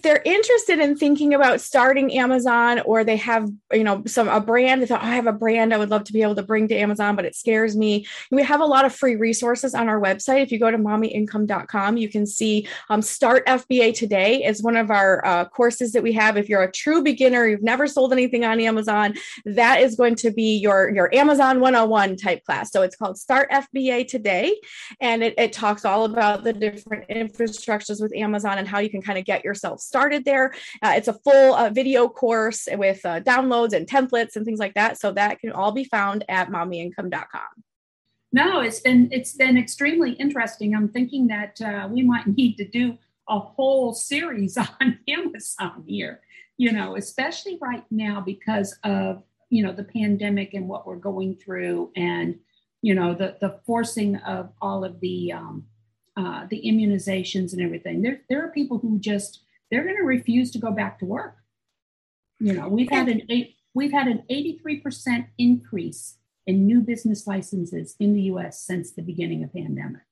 they're 0.00 0.22
interested 0.24 0.78
in 0.78 0.96
thinking 0.96 1.34
about 1.34 1.60
starting 1.60 2.16
Amazon 2.16 2.80
or 2.80 3.02
they 3.02 3.16
have, 3.16 3.50
you 3.72 3.82
know, 3.82 4.04
some 4.06 4.28
a 4.28 4.40
brand, 4.40 4.80
they 4.80 4.86
thought, 4.86 5.02
oh, 5.02 5.06
I 5.08 5.16
have 5.16 5.26
a 5.26 5.32
brand 5.32 5.74
I 5.74 5.76
would 5.76 5.90
love 5.90 6.04
to 6.04 6.12
be 6.12 6.22
able 6.22 6.36
to 6.36 6.42
bring 6.44 6.68
to 6.68 6.76
Amazon, 6.76 7.16
but 7.16 7.24
it 7.24 7.34
scares 7.34 7.76
me. 7.76 8.06
We 8.30 8.44
have 8.44 8.60
a 8.60 8.64
lot 8.64 8.84
of 8.84 8.94
free 8.94 9.16
resources 9.16 9.74
on 9.74 9.88
our 9.88 10.00
website. 10.00 10.40
If 10.40 10.52
you 10.52 10.60
go 10.60 10.70
to 10.70 10.78
mommyincome.com, 10.78 11.96
you 11.96 12.08
can 12.08 12.26
see 12.26 12.68
um, 12.90 13.02
Start 13.02 13.44
FBA 13.46 13.94
Today 13.94 14.44
is 14.44 14.62
one 14.62 14.76
of 14.76 14.92
our 14.92 15.26
uh, 15.26 15.46
courses 15.46 15.90
that 15.92 16.02
we 16.04 16.12
have. 16.12 16.36
If 16.36 16.48
you're 16.48 16.62
a 16.62 16.70
true 16.70 17.02
beginner, 17.02 17.48
you've 17.48 17.62
never 17.62 17.88
sold 17.88 18.12
anything 18.12 18.44
on 18.44 18.60
Amazon, 18.60 19.14
that 19.44 19.80
is 19.80 19.96
going 19.96 20.14
to 20.16 20.30
be 20.30 20.58
your, 20.58 20.94
your 20.94 21.12
Amazon 21.12 21.58
101 21.58 22.16
type 22.18 22.44
class. 22.44 22.70
So 22.70 22.82
it's 22.82 22.94
called 22.94 23.18
Start 23.18 23.50
FBA 23.50 24.06
Today. 24.06 24.56
And 25.00 25.24
it, 25.24 25.34
it 25.36 25.52
talks 25.52 25.84
all 25.84 26.04
about 26.04 26.44
the 26.44 26.52
different 26.52 27.08
infrastructures 27.08 28.00
with 28.00 28.14
Amazon 28.14 28.58
and 28.58 28.68
how 28.68 28.78
you 28.78 28.88
can 28.88 29.02
kind 29.02 29.18
of 29.18 29.24
get 29.24 29.44
yourself 29.44 29.71
started 29.76 30.24
there. 30.24 30.52
Uh, 30.82 30.94
it's 30.96 31.08
a 31.08 31.14
full 31.14 31.54
uh, 31.54 31.70
video 31.70 32.08
course 32.08 32.68
with 32.72 33.04
uh, 33.04 33.20
downloads 33.20 33.72
and 33.72 33.86
templates 33.86 34.36
and 34.36 34.44
things 34.44 34.58
like 34.58 34.74
that. 34.74 34.98
So 35.00 35.12
that 35.12 35.40
can 35.40 35.52
all 35.52 35.72
be 35.72 35.84
found 35.84 36.24
at 36.28 36.50
mommyincome.com. 36.50 37.64
No, 38.32 38.60
it's 38.60 38.80
been 38.80 39.08
it's 39.12 39.34
been 39.34 39.58
extremely 39.58 40.12
interesting. 40.12 40.74
I'm 40.74 40.88
thinking 40.88 41.26
that 41.28 41.60
uh, 41.60 41.88
we 41.90 42.02
might 42.02 42.26
need 42.36 42.56
to 42.56 42.66
do 42.66 42.98
a 43.28 43.38
whole 43.38 43.92
series 43.92 44.56
on 44.80 44.98
Amazon 45.06 45.84
here. 45.86 46.20
You 46.56 46.72
know, 46.72 46.96
especially 46.96 47.58
right 47.60 47.84
now 47.90 48.20
because 48.20 48.78
of 48.84 49.22
you 49.50 49.62
know 49.62 49.72
the 49.72 49.84
pandemic 49.84 50.54
and 50.54 50.66
what 50.66 50.86
we're 50.86 50.96
going 50.96 51.36
through, 51.36 51.92
and 51.94 52.38
you 52.80 52.94
know 52.94 53.14
the 53.14 53.36
the 53.40 53.60
forcing 53.66 54.16
of 54.16 54.50
all 54.62 54.82
of 54.84 54.98
the 55.00 55.32
um, 55.32 55.66
uh, 56.16 56.46
the 56.48 56.62
immunizations 56.62 57.52
and 57.52 57.60
everything. 57.60 58.00
There 58.00 58.22
there 58.30 58.44
are 58.44 58.50
people 58.50 58.78
who 58.78 58.98
just 58.98 59.40
they're 59.72 59.84
going 59.84 59.96
to 59.96 60.02
refuse 60.02 60.50
to 60.52 60.58
go 60.58 60.70
back 60.70 60.98
to 60.98 61.06
work. 61.06 61.36
You 62.38 62.52
know, 62.52 62.68
we've 62.68 62.90
had 62.90 63.08
an 63.08 63.22
eight, 63.30 63.56
we've 63.74 63.90
had 63.90 64.06
an 64.06 64.22
83% 64.30 65.26
increase 65.38 66.18
in 66.46 66.66
new 66.66 66.82
business 66.82 67.26
licenses 67.26 67.96
in 67.98 68.12
the 68.12 68.22
US 68.22 68.60
since 68.60 68.92
the 68.92 69.02
beginning 69.02 69.42
of 69.42 69.52
pandemic. 69.52 70.02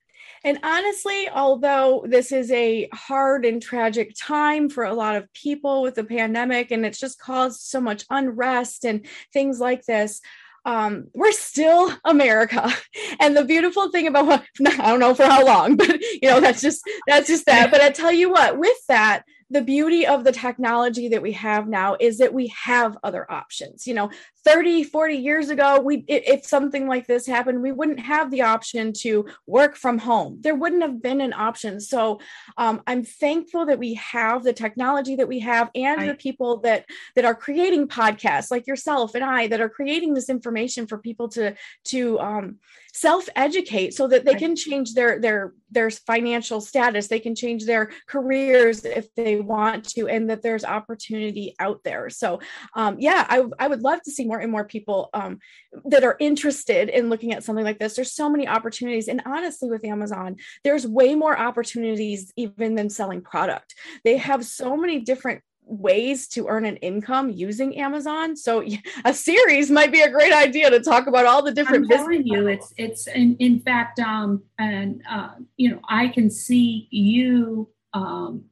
And 0.45 0.59
honestly, 0.63 1.29
although 1.29 2.07
this 2.09 2.33
is 2.33 2.51
a 2.53 2.89
hard 2.95 3.45
and 3.45 3.61
tragic 3.61 4.15
time 4.19 4.71
for 4.71 4.85
a 4.85 4.95
lot 4.95 5.17
of 5.17 5.31
people 5.35 5.83
with 5.83 5.95
the 5.95 6.05
pandemic 6.05 6.71
and 6.71 6.87
it's 6.87 6.99
just 6.99 7.21
caused 7.21 7.61
so 7.61 7.81
much 7.81 8.05
unrest 8.09 8.87
and 8.87 9.07
things 9.33 9.61
like 9.61 9.85
this, 9.85 10.23
um, 10.65 11.09
we're 11.15 11.33
still 11.33 11.93
America. 12.05 12.73
And 13.19 13.37
the 13.37 13.45
beautiful 13.45 13.91
thing 13.91 14.07
about 14.07 14.27
what 14.27 14.45
I 14.67 14.89
don't 14.89 15.01
know 15.01 15.15
for 15.15 15.27
how 15.27 15.45
long, 15.45 15.77
but 15.77 16.01
you 16.01 16.31
know, 16.31 16.41
that's 16.41 16.63
just 16.63 16.83
that's 17.07 17.29
just 17.29 17.45
that. 17.45 17.71
But 17.71 17.83
I 17.83 17.91
tell 17.91 18.13
you 18.13 18.31
what, 18.31 18.57
with 18.57 18.79
that, 18.89 19.25
the 19.51 19.63
beauty 19.63 20.07
of 20.07 20.25
the 20.25 20.33
technology 20.33 21.09
that 21.09 21.23
we 21.23 21.33
have 21.33 21.69
now 21.69 21.97
is 22.01 22.19
that 22.19 22.33
we 22.33 22.53
have 22.65 22.97
other 23.03 23.31
options. 23.31 23.87
You 23.87 23.95
know 23.95 24.11
30 24.43 24.85
40 24.85 25.17
years 25.17 25.51
ago 25.51 25.81
we 25.81 26.03
if 26.09 26.47
something 26.47 26.89
like 26.89 27.07
this 27.07 27.27
happened 27.27 27.61
we 27.61 27.73
wouldn't 27.73 28.01
have 28.01 28.31
the 28.31 28.41
option 28.41 28.93
to 28.93 29.27
work 29.47 29.77
from 29.77 29.99
home. 29.99 30.39
There 30.41 30.55
wouldn't 30.55 30.83
have 30.83 31.03
been 31.03 31.21
an 31.21 31.33
option. 31.33 31.81
So 31.81 32.21
um, 32.57 32.83
i'm 32.87 33.05
thankful 33.05 33.67
that 33.67 33.79
we 33.79 33.95
have 33.95 34.43
the 34.43 34.53
technology 34.53 35.17
that 35.17 35.29
we 35.29 35.41
have 35.41 35.71
and 35.75 36.01
I, 36.01 36.07
the 36.07 36.15
people 36.15 36.59
that 36.59 36.87
that 37.17 37.25
are 37.25 37.35
creating 37.35 37.89
podcasts 37.89 38.51
like 38.51 38.67
yourself 38.67 39.15
and 39.15 39.25
i 39.25 39.47
that 39.49 39.61
are 39.61 39.69
creating 39.69 40.15
this 40.15 40.29
information 40.29 40.87
for 40.87 40.99
people 40.99 41.29
to 41.31 41.55
to 41.87 42.19
um, 42.21 42.59
self-educate 42.93 43.95
so 43.95 44.09
that 44.09 44.25
they 44.25 44.35
can 44.35 44.57
change 44.57 44.95
their 44.95 45.21
their 45.21 45.55
their 45.71 45.91
financial 45.91 46.61
status. 46.61 47.09
They 47.09 47.21
can 47.21 47.35
change 47.35 47.65
their 47.65 47.91
careers 48.09 48.85
if 48.85 49.13
they 49.15 49.41
want 49.41 49.89
to 49.91 50.09
and 50.09 50.29
that 50.31 50.43
there's 50.43 50.65
opportunity 50.65 51.55
out 51.59 51.81
there. 51.85 52.11
So 52.11 52.41
um, 52.75 52.97
yeah 52.99 53.27
I, 53.29 53.45
I 53.59 53.69
would 53.69 53.83
love 53.83 54.03
to 54.03 54.11
see 54.11 54.25
more 54.25 54.39
and 54.39 54.51
more 54.51 54.65
people 54.65 55.11
um, 55.15 55.39
that 55.85 56.05
are 56.05 56.17
interested 56.19 56.89
in 56.89 57.09
looking 57.09 57.33
at 57.33 57.45
something 57.45 57.65
like 57.65 57.79
this. 57.79 57.95
There's 57.95 58.13
so 58.13 58.29
many 58.29 58.49
opportunities. 58.49 59.09
And 59.09 59.23
honestly 59.27 59.71
with 59.71 59.85
amazon 59.85 60.37
there's 60.65 60.87
way 60.87 61.15
more 61.15 61.39
opportunities 61.39 62.33
even 62.37 62.75
than 62.75 62.91
selling 62.91 63.23
product. 63.23 63.75
They 64.05 64.17
have 64.17 64.45
so 64.45 64.77
many 64.77 65.01
different 65.01 65.43
ways 65.71 66.27
to 66.29 66.49
earn 66.49 66.65
an 66.65 66.77
income 66.77 67.31
using 67.31 67.77
Amazon. 67.79 68.37
So 68.37 68.65
a 69.05 69.15
series 69.15 69.71
might 69.71 69.93
be 69.93 70.03
a 70.03 70.11
great 70.11 70.33
idea 70.33 70.71
to 70.71 70.81
talk 70.81 71.07
about 71.07 71.27
all 71.27 71.43
the 71.43 71.53
different 71.53 71.91
I'm 71.91 71.99
telling 71.99 72.27
you, 72.27 72.49
it's 72.49 72.75
it's 72.77 73.07
in, 73.07 73.37
in 73.37 73.61
fact, 73.61 74.01
um, 74.01 74.43
and 74.59 75.03
uh, 75.09 75.31
you 75.57 75.71
know, 75.71 75.81
I 75.89 76.09
can 76.09 76.31
see 76.31 76.89
you. 76.91 77.69
Um, 77.93 78.45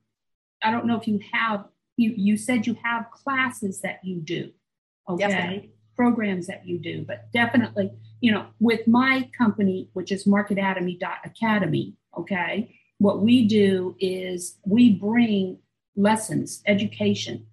I 0.63 0.71
don't 0.71 0.87
know 0.87 0.99
if 0.99 1.07
you 1.07 1.21
have 1.33 1.65
you. 1.97 2.15
You 2.17 2.37
said 2.37 2.67
you 2.67 2.77
have 2.83 3.11
classes 3.11 3.81
that 3.83 4.01
you 4.05 4.21
do, 4.21 4.51
okay, 5.09 5.61
yes, 5.63 5.65
programs 5.97 6.47
that 6.47 6.67
you 6.67 6.79
do, 6.79 7.05
but 7.07 7.31
definitely, 7.33 7.91
you 8.21 8.33
know, 8.33 8.47
with 8.61 8.87
my 8.87 9.29
company, 9.37 9.91
which 9.93 10.13
is 10.13 10.27
Academy, 10.27 11.95
okay, 12.17 12.75
what 12.99 13.21
we 13.21 13.47
do 13.47 13.97
is 14.01 14.59
we 14.65 14.93
bring 14.95 15.59
lessons, 15.99 16.63
education, 16.67 17.47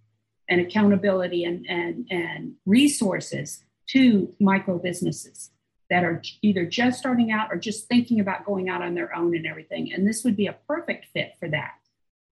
and 0.47 0.61
accountability 0.61 1.43
and, 1.43 1.65
and, 1.67 2.07
and 2.11 2.53
resources 2.65 3.63
to 3.87 4.33
micro 4.39 4.77
businesses 4.77 5.51
that 5.89 6.03
are 6.03 6.21
either 6.41 6.65
just 6.65 6.99
starting 6.99 7.31
out 7.31 7.51
or 7.51 7.57
just 7.57 7.87
thinking 7.87 8.19
about 8.19 8.45
going 8.45 8.69
out 8.69 8.81
on 8.81 8.93
their 8.93 9.15
own 9.15 9.35
and 9.35 9.45
everything. 9.45 9.91
And 9.91 10.07
this 10.07 10.23
would 10.23 10.35
be 10.35 10.47
a 10.47 10.55
perfect 10.67 11.07
fit 11.13 11.33
for 11.39 11.49
that. 11.49 11.73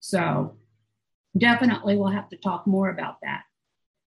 So 0.00 0.56
definitely 1.36 1.96
we'll 1.96 2.08
have 2.08 2.28
to 2.30 2.36
talk 2.36 2.66
more 2.66 2.90
about 2.90 3.16
that. 3.22 3.42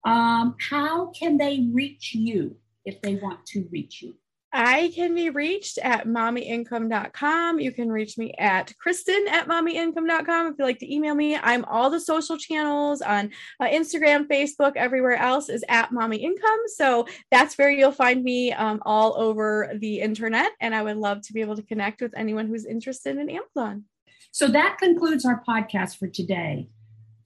Um, 0.04 0.56
how 0.70 1.06
can 1.10 1.36
they 1.36 1.68
reach 1.72 2.14
you 2.14 2.56
if 2.84 3.00
they 3.02 3.16
want 3.16 3.44
to 3.46 3.68
reach 3.70 4.02
you? 4.02 4.14
I 4.52 4.90
can 4.94 5.14
be 5.14 5.30
reached 5.30 5.78
at 5.78 6.06
mommyincome.com. 6.06 7.60
You 7.60 7.70
can 7.70 7.90
reach 7.90 8.18
me 8.18 8.34
at 8.36 8.76
Kristen 8.78 9.26
at 9.28 9.46
mommyincome.com 9.46 10.48
if 10.48 10.58
you 10.58 10.64
like 10.64 10.80
to 10.80 10.92
email 10.92 11.14
me. 11.14 11.36
I'm 11.36 11.64
all 11.66 11.88
the 11.88 12.00
social 12.00 12.36
channels 12.36 13.00
on 13.00 13.30
uh, 13.60 13.66
Instagram, 13.66 14.26
Facebook, 14.26 14.72
everywhere 14.74 15.16
else 15.16 15.48
is 15.48 15.64
at 15.68 15.92
mommy 15.92 16.16
income. 16.16 16.60
So 16.74 17.06
that's 17.30 17.56
where 17.56 17.70
you'll 17.70 17.92
find 17.92 18.24
me 18.24 18.52
um, 18.52 18.82
all 18.84 19.14
over 19.16 19.72
the 19.78 20.00
internet. 20.00 20.50
And 20.60 20.74
I 20.74 20.82
would 20.82 20.96
love 20.96 21.22
to 21.22 21.32
be 21.32 21.42
able 21.42 21.56
to 21.56 21.62
connect 21.62 22.00
with 22.00 22.12
anyone 22.16 22.48
who's 22.48 22.66
interested 22.66 23.18
in 23.18 23.30
Amazon. 23.30 23.84
So 24.32 24.48
that 24.48 24.78
concludes 24.78 25.24
our 25.24 25.42
podcast 25.46 25.96
for 25.96 26.08
today. 26.08 26.68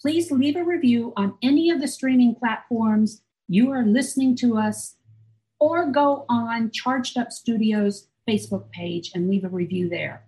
Please 0.01 0.31
leave 0.31 0.57
a 0.57 0.65
review 0.65 1.15
on 1.17 1.39
any 1.43 1.71
of 1.71 1.81
the 1.81 1.89
streaming 1.89 2.35
platforms 2.35 3.23
you 3.49 3.71
are 3.71 3.85
listening 3.85 4.37
to 4.37 4.59
us 4.59 4.97
or 5.59 5.90
go 5.90 6.27
on 6.29 6.71
Charged 6.73 7.17
Up 7.17 7.33
Studios 7.33 8.09
Facebook 8.29 8.71
page 8.71 9.11
and 9.14 9.27
leave 9.29 9.45
a 9.45 9.49
review 9.49 9.88
there. 9.88 10.27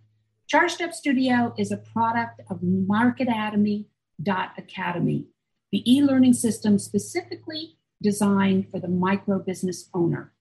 Charged 0.49 0.81
Up 0.81 0.93
Studio 0.93 1.53
is 1.59 1.73
a 1.73 1.77
product 1.77 2.41
of 2.51 2.61
marketatomy.academy, 2.61 5.27
the 5.73 5.93
e 5.93 6.01
learning 6.03 6.35
system 6.35 6.79
specifically 6.79 7.77
designed 8.03 8.71
for 8.71 8.79
the 8.79 8.89
micro 8.89 9.39
business 9.39 9.89
owner. 9.93 10.33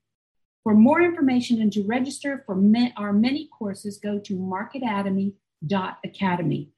For 0.63 0.73
more 0.73 1.01
information 1.01 1.61
and 1.61 1.73
to 1.73 1.83
register 1.83 2.41
for 2.45 2.55
our 2.97 3.13
many 3.13 3.49
courses, 3.57 3.97
go 3.97 4.19
to 4.19 4.35
marketatomy.academy. 4.35 6.69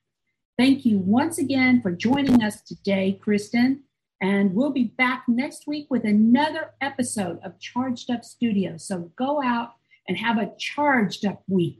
Thank 0.57 0.85
you 0.85 0.97
once 0.97 1.37
again 1.37 1.81
for 1.81 1.91
joining 1.91 2.41
us 2.43 2.61
today, 2.61 3.19
Kristen. 3.21 3.83
And 4.21 4.53
we'll 4.53 4.71
be 4.71 4.85
back 4.97 5.23
next 5.27 5.67
week 5.67 5.87
with 5.89 6.03
another 6.03 6.71
episode 6.81 7.39
of 7.43 7.59
Charged 7.59 8.09
Up 8.09 8.25
Studio. 8.25 8.77
So 8.77 9.11
go 9.15 9.43
out 9.43 9.73
and 10.07 10.17
have 10.17 10.37
a 10.37 10.51
charged 10.57 11.25
up 11.25 11.43
week. 11.47 11.79